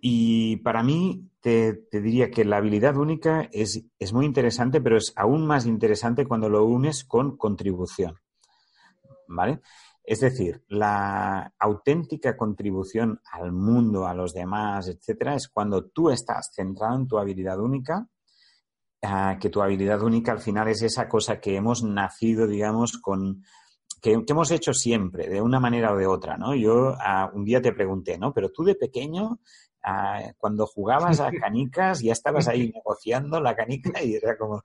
[0.00, 5.46] y para mí te, diría que la habilidad única es muy interesante, pero es aún
[5.46, 8.21] más interesante cuando lo unes con contribución.
[9.28, 9.60] ¿Vale?
[10.04, 16.50] Es decir, la auténtica contribución al mundo, a los demás, etcétera, es cuando tú estás
[16.54, 18.08] centrado en tu habilidad única
[19.04, 23.42] Ah, que tu habilidad única al final es esa cosa que hemos nacido, digamos, con,
[24.00, 26.54] que, hemos hecho siempre, de una manera o de otra, ¿no?
[26.54, 28.32] Yo ah, un día te pregunté, ¿no?
[28.32, 29.40] Pero tú de pequeño,
[29.82, 34.62] ah, cuando jugabas a canicas, ya estabas ahí negociando la canica y era como,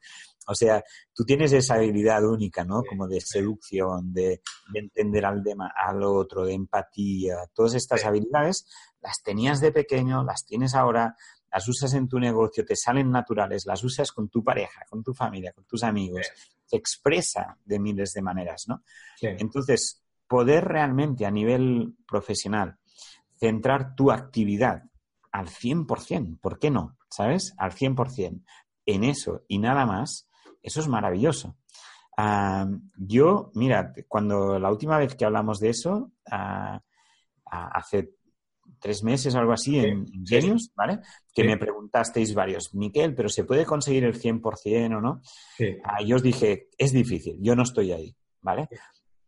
[0.47, 2.83] o sea, tú tienes esa habilidad única, ¿no?
[2.83, 4.41] Como de seducción, de,
[4.73, 5.43] entender al,
[5.75, 8.65] al otro, de empatía, todas estas habilidades
[9.01, 11.15] las tenías de pequeño, las tienes ahora,
[11.51, 15.13] las usas en tu negocio, te salen naturales, las usas con tu pareja, con tu
[15.13, 16.27] familia, con tus amigos,
[16.65, 18.83] se expresa de miles de maneras, ¿no?
[19.21, 22.77] Entonces, poder realmente a nivel profesional
[23.39, 24.83] centrar tu actividad
[25.37, 26.97] al 100%, ¿por qué no?
[27.11, 27.53] ¿Sabes?
[27.59, 28.43] Al 100%,
[28.87, 30.27] en eso y nada más,
[30.63, 31.55] eso es maravilloso.
[32.97, 36.79] yo, mira, cuando la última vez que hablamos de eso, uh,
[37.45, 38.15] hace
[38.79, 41.01] tres meses o algo así en, Genius, ¿vale?
[41.31, 45.21] Que me preguntasteis varios, Miquel, pero ¿se puede conseguir el 100% o no?
[45.83, 48.67] Ah, yo os dije, es difícil, yo no estoy ahí, ¿vale?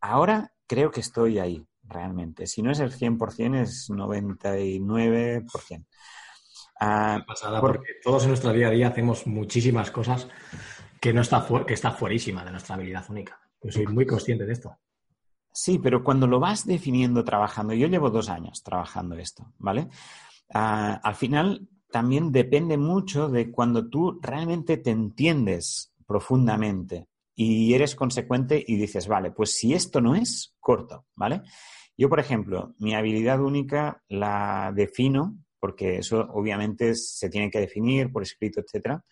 [0.02, 2.48] Ahora creo que estoy ahí, realmente.
[2.48, 5.86] Si no es el 100%, es 99%.
[6.80, 10.30] Ah, pasada, porque todos en nuestra día a día hacemos muchísimas cosas
[11.02, 13.40] que no está que está fuerísima de nuestra habilidad única.
[13.62, 14.78] Yo soy muy consciente de esto.
[15.52, 19.90] Sí, pero cuando lo vas definiendo trabajando, yo llevo dos años trabajando esto, ¿vale?
[20.54, 27.96] Ah, al final también depende mucho de cuando tú realmente te entiendes profundamente y eres
[27.96, 31.42] consecuente y dices, vale, pues si esto no es, corto, ¿vale?
[32.00, 38.10] Yo, por ejemplo, mi habilidad única la defino, porque eso obviamente se tiene que definir
[38.10, 39.04] por escrito, etcétera,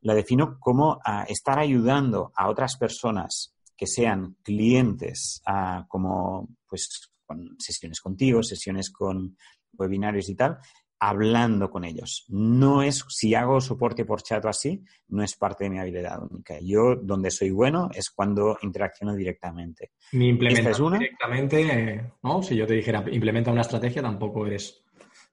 [0.00, 6.88] la defino como a estar ayudando a otras personas que sean clientes ah, como pues
[7.24, 9.36] con sesiones contigo, sesiones con
[9.74, 10.58] webinarios y tal,
[11.00, 12.24] hablando con ellos.
[12.28, 16.22] No es, si hago soporte por chat o así, no es parte de mi habilidad
[16.22, 16.58] única.
[16.60, 19.92] Yo, donde soy bueno, es cuando interacciono directamente.
[20.12, 20.98] Ni implementar una.
[20.98, 22.42] directamente, ¿no?
[22.42, 24.84] Si yo te dijera, implementa una estrategia, tampoco eres,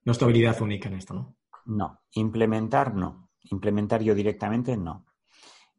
[0.04, 1.36] no es tu habilidad única en esto, ¿no?
[1.66, 3.30] No, implementar no.
[3.52, 5.06] Implementar yo directamente no.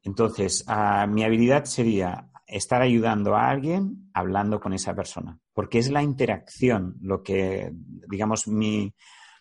[0.02, 5.90] Entonces, ah, mi habilidad sería estar ayudando a alguien hablando con esa persona, porque es
[5.90, 7.72] la interacción lo que,
[8.08, 8.46] digamos,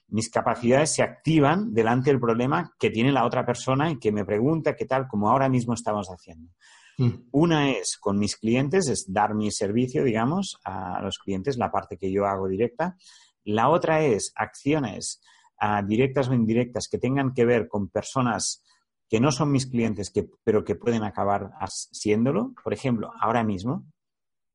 [0.08, 4.26] mis capacidades se activan delante del problema que tiene la otra persona y que me
[4.26, 6.52] pregunta qué tal, como ahora mismo estamos haciendo.
[6.98, 7.10] Mm.
[7.32, 11.98] Una es con mis clientes, es dar mi servicio, digamos, a los clientes, la parte
[11.98, 12.96] que yo hago directa.
[13.44, 15.22] La otra es acciones
[15.60, 18.64] ah, directas o indirectas que tengan que ver con personas
[19.10, 22.54] que no son mis clientes, que, pero que pueden acabar siéndolo.
[22.64, 23.86] Por ejemplo, ahora mismo,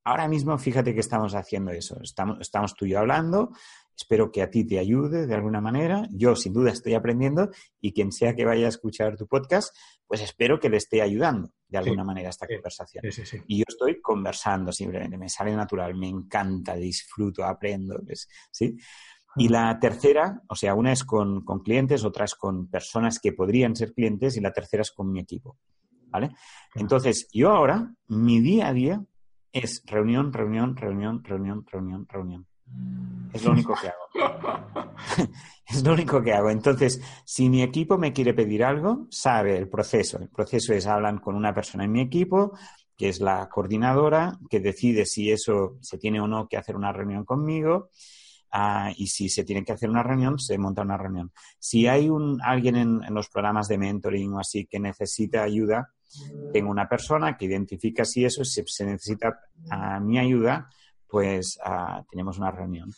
[0.05, 2.01] ahora mismo fíjate que estamos haciendo eso.
[2.03, 3.53] Estamos, estamos tú y yo hablando.
[4.01, 6.09] Espero que a ti te ayude de alguna manera.
[6.11, 7.51] Yo sin duda estoy aprendiendo
[7.83, 9.77] y quien sea que vaya a escuchar tu podcast,
[10.07, 13.05] pues espero que le esté ayudando de alguna manera esta conversación.
[13.47, 18.01] y yo estoy conversando simplemente, me sale natural, me encanta, disfruto, aprendo,
[18.51, 18.75] ¿sí?
[19.37, 23.77] Y la tercera, o sea, una es con, clientes, otra es con personas que podrían
[23.77, 25.59] ser clientes y la tercera es con mi equipo.
[26.07, 26.31] ¿Vale?
[26.75, 29.05] Entonces, yo ahora, mi día a día
[29.53, 32.47] es reunión, reunión, reunión, reunión, reunión, reunión.
[33.33, 34.91] Es lo único que hago.
[35.68, 36.51] es lo único que hago.
[36.51, 40.18] Entonces, si mi equipo me quiere pedir algo, sabe el proceso.
[40.18, 42.53] El proceso es hablan con una persona en mi equipo,
[42.97, 46.93] que es la coordinadora, que decide si eso se tiene o no que hacer una
[46.93, 47.91] reunión conmigo
[48.53, 51.33] Ah, y si se tiene que hacer una reunión, se monta una reunión.
[51.59, 55.93] Si hay un, alguien en, los programas de mentoring o así que necesita ayuda,
[56.53, 59.39] tengo una persona que identifica si eso, se necesita
[60.01, 60.68] mi ayuda,
[61.11, 62.91] pues ah, tenemos una reunión.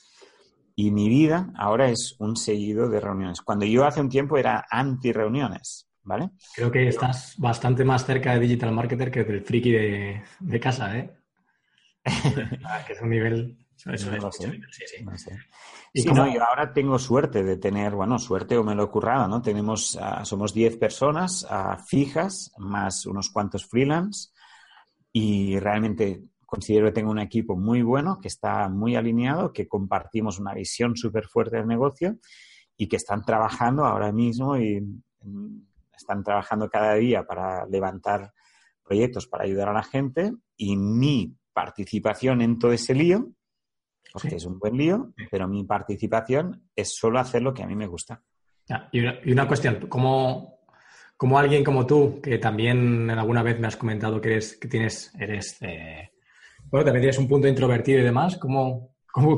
[0.75, 3.43] Y mi vida ahora es un seguido de reuniones.
[3.43, 6.31] Cuando yo hace un tiempo era anti-reuniones, ¿vale?
[6.55, 10.99] Creo que estás bastante más cerca de digital marketer que del friki de, de casa,
[10.99, 11.11] ¿eh?
[12.65, 13.59] Ah, que es un nivel...
[13.77, 15.05] Eso No es, sé, sí, sí.
[15.05, 15.39] no sé.
[15.93, 18.85] ¿Y Sí, cómo- no, yo ahora tengo suerte de tener, bueno, suerte o me lo
[18.85, 19.43] he currado, ¿no?
[19.43, 21.47] Tenemos, ah, somos 10 personas
[21.87, 24.31] fijas, más unos cuantos freelance,
[25.13, 26.23] y realmente
[26.53, 30.95] considero que tengo un equipo muy bueno, que está muy alineado, que compartimos una visión
[30.99, 32.19] súper fuerte del negocio
[32.77, 34.79] y que están trabajando ahora mismo y
[35.23, 35.63] mm,
[35.97, 38.35] están trabajando cada día para levantar
[38.85, 43.31] proyectos para ayudar a la gente y mi participación en todo ese lío,
[44.13, 44.37] porque Sí.
[44.37, 47.87] es un buen lío, pero mi participación es solo hacer lo que a mí me
[47.87, 48.23] gusta.
[48.91, 50.59] Y, una, y una cuestión, como,
[51.17, 55.15] como alguien como tú, que también alguna vez me has comentado que eres, que tienes,
[55.19, 56.12] eres, eh,
[56.73, 59.37] bueno, también tienes un punto introvertido y demás, ¿cómo, cómo,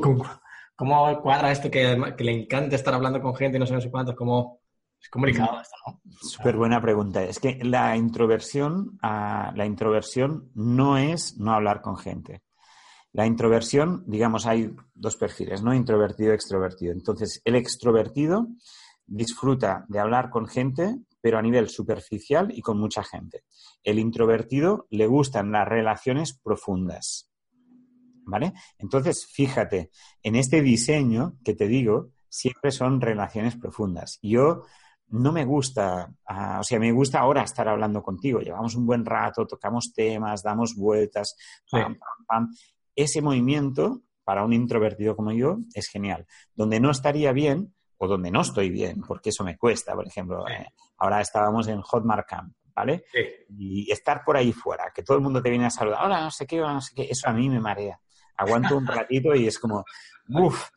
[0.75, 3.81] cómo, cuadra esto que, que le encanta estar hablando con gente y no sé, no
[3.81, 4.15] sé cuántos?
[4.15, 4.61] ¿Cómo,
[5.01, 6.01] es complicado esto, ¿no?
[6.21, 7.23] Súper buena pregunta.
[7.23, 12.41] Es que la introversión, ah, la introversión no es no hablar con gente.
[13.11, 15.73] La introversión, digamos, hay dos perfiles, ¿no?
[15.73, 16.93] Introvertido y extrovertido.
[16.93, 18.47] Entonces, el extrovertido
[19.05, 23.43] disfruta de hablar con gente, pero a nivel superficial y con mucha gente.
[23.85, 27.31] El introvertido le gustan las relaciones profundas.
[28.27, 28.53] ¿Vale?
[28.79, 29.91] Entonces, fíjate,
[30.23, 34.17] en este diseño que te digo, siempre son relaciones profundas.
[34.21, 34.63] Yo
[35.09, 38.39] no me gusta, ah, o sea, me gusta ahora estar hablando contigo.
[38.41, 41.77] Llevamos un buen rato, tocamos temas, damos vueltas, Sí.
[41.77, 42.49] pam, pam, pam.
[42.95, 46.25] Ese movimiento, para un introvertido como yo, es genial.
[46.55, 50.43] Donde no estaría bien, o donde no estoy bien, porque eso me cuesta, por ejemplo,
[50.47, 50.53] Sí.
[50.53, 50.65] eh,
[50.97, 53.05] ahora estábamos en Hotmart Camp, ¿vale?
[53.11, 53.19] Sí.
[53.57, 56.31] Y estar por ahí fuera, que todo el mundo te viene a saludar, hola, no
[56.31, 57.99] sé qué, hola, no sé qué, eso a mí me marea.
[58.37, 59.85] Aguanto un ratito y es como,
[60.29, 60.69] uff,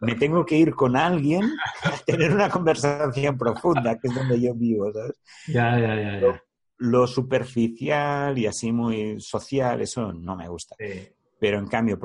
[0.00, 1.44] me tengo que ir con alguien
[1.82, 5.20] a tener una conversación profunda, que es donde yo vivo, ¿sabes?
[5.46, 6.42] Ya, ya, ya, ya.
[6.78, 10.74] Lo superficial y así muy social, eso no me gusta.
[10.78, 11.08] Sí.
[11.38, 11.98] Pero en cambio,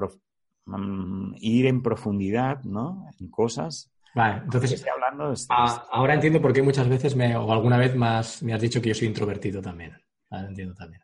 [0.66, 3.08] mm, ir en profundidad, ¿no?
[3.20, 3.91] En cosas.
[4.14, 7.95] Vale, entonces, estoy hablando a- ahora entiendo por qué muchas veces me, o alguna vez
[7.95, 9.93] más me has dicho que yo soy introvertido también.
[10.30, 11.01] Ahora entiendo también.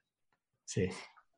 [0.65, 0.89] Sí,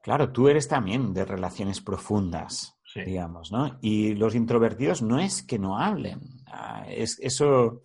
[0.01, 3.01] Claro, tú eres también de relaciones profundas, sí.
[3.01, 3.77] digamos, ¿no?
[3.81, 6.21] Y los introvertidos no es que no hablen.
[6.47, 7.81] ah, es eso.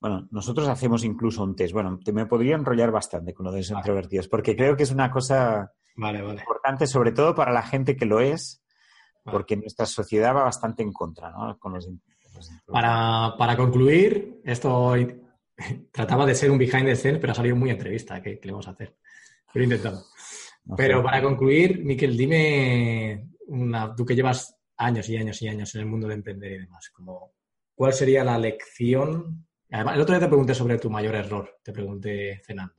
[0.00, 1.72] Bueno, nosotros hacemos incluso un test.
[1.74, 3.80] Bueno, te me podría enrollar bastante con lo de los Vale.
[3.80, 6.38] introvertidos, porque creo que es una cosa Vale, vale.
[6.40, 8.62] importante, sobre todo para la gente que lo es,
[9.24, 11.58] porque nuestra sociedad va bastante en contra, ¿no?
[11.58, 12.17] Con los introvertidos.
[12.66, 14.94] Para, para concluir, esto
[15.92, 18.20] trataba de ser un behind the scenes, pero ha salido muy entrevista.
[18.22, 18.96] ¿Qué, qué le vamos a hacer?
[19.54, 19.96] Lo he intentado.
[20.64, 20.82] No sé.
[20.82, 25.80] Pero para concluir, Miquel, dime, una, tú que llevas años y años y años en
[25.82, 27.32] el mundo de emprender y demás, como,
[27.74, 29.46] ¿cuál sería la lección?
[29.70, 32.74] Además, el otro día te pregunté sobre tu mayor error, te pregunté cenando.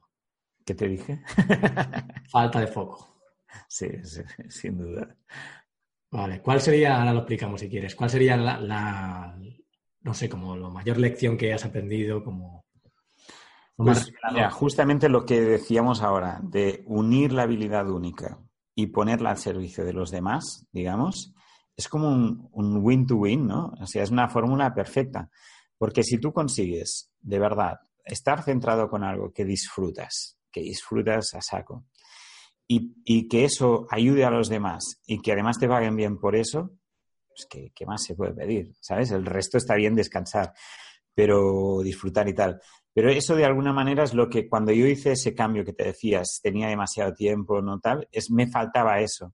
[0.66, 1.22] ¿Qué te dije?
[2.32, 3.18] Falta de foco.
[3.68, 5.16] sí, sí, sin duda.
[6.12, 9.40] Vale, ¿cuál sería, ahora lo explicamos si quieres, cuál sería la, la-
[10.10, 12.66] no sé, como la mayor lección que has aprendido, como...
[13.76, 18.40] Pues, mira, justamente lo que decíamos ahora, de unir la habilidad única
[18.74, 21.36] y ponerla al servicio de los demás, digamos,
[21.78, 23.72] es como un un win-to-win, ¿no?
[23.80, 25.30] O sea, es una fórmula perfecta.
[25.78, 31.42] Porque si tú consigues, de verdad, estar centrado con algo que disfrutas, que disfrutas a
[31.42, 31.86] saco,
[32.68, 36.36] y, y que eso ayude a los demás y que además te paguen bien por
[36.36, 36.72] eso,
[37.40, 38.74] pues ¿qué, qué más se puede pedir?
[38.82, 39.12] ¿Sabes?
[39.12, 40.54] El resto está bien descansar,
[41.14, 42.62] pero disfrutar y tal.
[42.94, 45.86] Pero eso de alguna manera es lo que cuando yo hice ese cambio que te
[45.86, 49.34] decías, tenía demasiado tiempo, no tal, es me faltaba eso.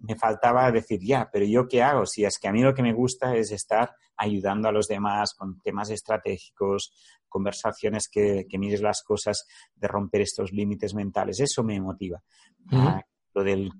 [0.00, 2.06] Me faltaba decir, ya, pero yo qué hago?
[2.06, 5.34] Si es que a mí lo que me gusta es estar ayudando a los demás
[5.36, 6.92] con temas estratégicos,
[7.28, 11.40] conversaciones que, que mires las cosas, de romper estos límites mentales.
[11.40, 12.22] Eso me motiva.
[12.70, 12.80] Ujú.
[12.80, 13.72] Ah, lo del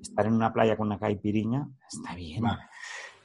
[0.00, 2.42] estar en una playa con una caipiriña, está bien.
[2.42, 2.62] Vale.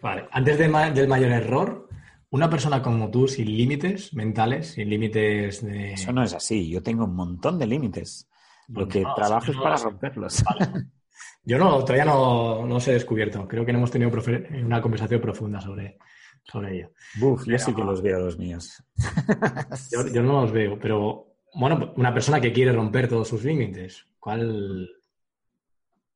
[0.02, 1.90] Vale, antes de ma- del mayor error,
[2.30, 5.94] una persona como tú, sin límites mentales, sin límites de...
[5.94, 6.70] Eso no es así.
[6.70, 8.30] Yo tengo un montón de límites.
[8.68, 10.44] Lo que no, trabajo es para romperlos.
[10.44, 10.86] Vale.
[11.44, 13.48] Yo no, todavía no, no os he descubierto.
[13.48, 14.12] Creo que no hemos tenido
[14.66, 15.98] una conversación profunda sobre,
[16.44, 16.92] sobre ello.
[17.18, 18.84] Buf, yo Pero- sí que los veo los míos.
[19.92, 24.06] Yo, yo no los veo, pero bueno, una persona que quiere romper todos sus límites,
[24.20, 24.90] ¿cuál,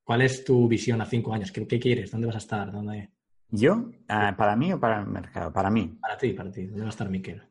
[0.03, 1.51] cuál es tu visión a cinco años?
[1.53, 2.11] ¿Qué, qué quieres?
[2.11, 2.69] ¿Dónde vas a estar?
[2.71, 3.09] ¿Dónde...
[3.51, 3.91] ¿Yo?
[4.07, 5.51] Ah, ¿Para mí o para el mercado?
[5.51, 5.97] Para mí.
[6.01, 6.65] Para ti, para ti.
[6.65, 7.43] ¿Dónde va a estar Miquel?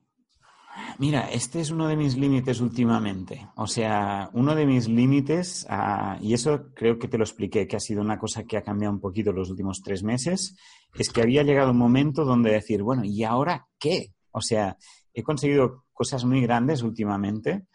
[0.98, 3.48] Mira, este es uno de mis límites últimamente.
[3.56, 7.76] O sea, uno de mis límites, ah, y eso creo que te lo expliqué, que
[7.76, 10.56] ha sido una cosa que ha cambiado un poquito los últimos tres meses,
[10.94, 14.14] es que había llegado un momento donde decir, bueno, ¿y ahora qué?
[14.32, 14.76] O sea,
[15.12, 17.66] he conseguido cosas muy grandes últimamente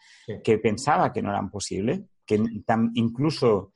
[0.42, 2.42] que pensaba que no eran posibles, que
[2.94, 3.72] incluso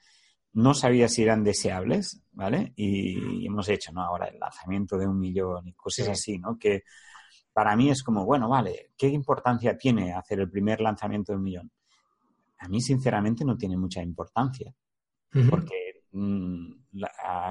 [0.53, 2.73] no sabía si eran deseables, ¿vale?
[2.77, 4.03] Y, hemos hecho, ¿no?
[4.03, 6.59] Ahora el lanzamiento de un millón y cosas así, ¿no?
[6.59, 6.83] Que
[7.53, 11.45] para mí es como, bueno, vale, ¿qué importancia tiene hacer el primer lanzamiento de un
[11.45, 11.73] millón?
[12.59, 14.75] A mí, sinceramente, no tiene mucha importancia.
[15.49, 16.73] Porque mm,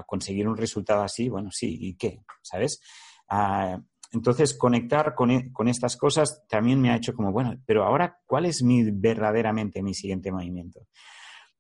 [0.06, 2.22] conseguir un resultado así, bueno, sí, ¿y qué?
[2.42, 2.82] ¿Sabes?
[3.30, 3.80] Ah,
[4.12, 8.20] entonces, conectar con, e, con, estas cosas también me ha hecho como, bueno, pero ahora,
[8.26, 10.88] ¿cuál es mi verdaderamente mi siguiente movimiento?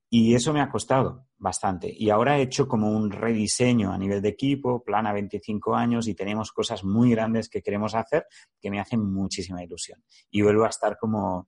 [0.09, 1.93] Y eso me ha costado bastante.
[1.95, 6.07] Y ahora he hecho como un rediseño a nivel de equipo, plan a 25 años
[6.07, 8.25] y tenemos cosas muy grandes que queremos hacer
[8.59, 10.03] que me hacen muchísima ilusión.
[10.31, 11.47] Y vuelvo a estar como,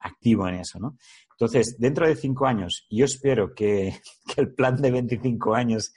[0.00, 0.96] activo en eso, ¿no?
[1.30, 5.94] Entonces, dentro de cinco años, yo espero que, que el plan de 25 años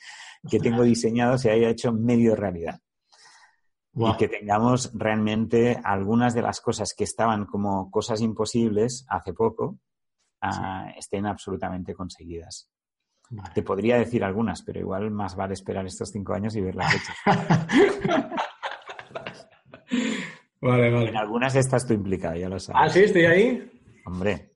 [0.49, 2.80] que tengo diseñado se haya hecho medio realidad.
[3.95, 9.78] Y que tengamos realmente algunas de las cosas que estaban como cosas imposibles hace poco,
[10.97, 12.69] estén absolutamente conseguidas.
[13.53, 17.15] Te podría decir algunas, pero igual más vale esperar estos cinco años y verlas hechas.
[20.61, 21.09] vale, vale.
[21.09, 22.81] En algunas estás tú implicado, ya lo sabes.
[22.81, 23.81] Ah, sí, estoy ahí.
[24.05, 24.51] Hombre.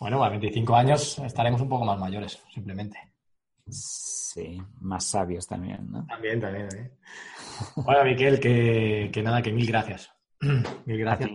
[0.00, 2.98] Bueno, a 25 años estaremos un poco más mayores, simplemente.
[3.68, 6.06] Sí, más sabios también, ¿no?
[6.06, 6.68] También, también.
[6.76, 6.90] ¿eh?
[7.76, 10.10] Bueno, Miquel, que, que, nada, que mil gracias.
[10.40, 11.30] mil gracias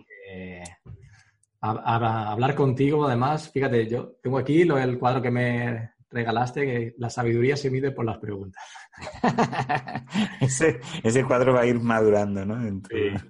[1.61, 6.95] a, hablar contigo, además, fíjate, yo tengo aquí lo, el cuadro que me regalaste, que
[6.97, 8.63] la sabiduría se mide por las preguntas.
[10.41, 12.81] ese, ese, cuadro va a ir madurando, ¿no?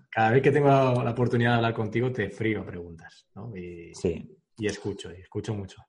[0.09, 3.55] Cada vez que tengo la oportunidad de hablar contigo, te frío preguntas, ¿no?
[3.55, 4.37] Y, sí.
[4.57, 5.83] y escucho, y escucho mucho.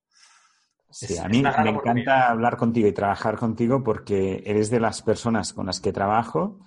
[0.92, 5.52] Sí, a mí me encanta hablar contigo y trabajar contigo porque eres de las personas
[5.52, 6.58] con las que trabajo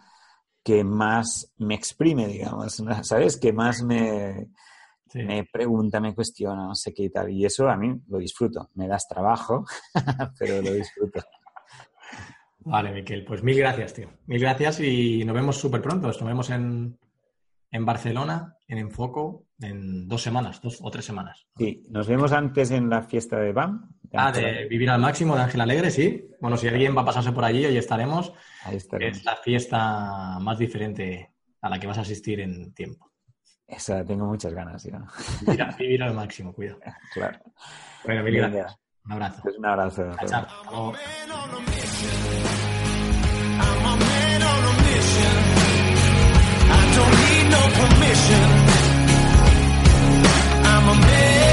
[0.63, 3.35] que más me exprime, digamos, ¿sabes?
[3.37, 4.47] Que más me,
[5.15, 7.29] me pregunta, me cuestiona, no sé qué y tal.
[7.31, 8.69] Y eso a mí lo disfruto.
[8.75, 9.65] Me das trabajo,
[10.39, 11.21] pero lo disfruto.
[12.65, 14.09] Vale, Miquel, pues mil gracias, tío.
[14.25, 16.07] Mil gracias y nos vemos súper pronto.
[16.07, 16.97] Nos vemos en,
[17.71, 21.45] en Barcelona, en Enfoco, en dos semanas, dos o tres semanas.
[21.57, 23.89] Sí, nos vemos antes en la fiesta de BAM.
[24.13, 26.29] ah, de Vivir al Máximo de Ángel Alegre, sí.
[26.39, 28.33] Bueno, si alguien va a pasarse por allí, ahí estaremos.
[28.63, 29.17] Ahí estaremos.
[29.17, 33.12] Es la fiesta más diferente a la que vas a asistir en tiempo.
[33.67, 35.01] Esa, tengo muchas ganas, ya.
[35.41, 36.79] Vivir, vivir al máximo, cuidado.
[37.13, 37.39] Claro.
[38.05, 38.77] Bueno, mil gracias.
[39.05, 39.41] Un abrazo.
[39.43, 40.15] Pues un abrazo.
[40.25, 40.93] Chao.
[50.85, 51.52] I'm a man.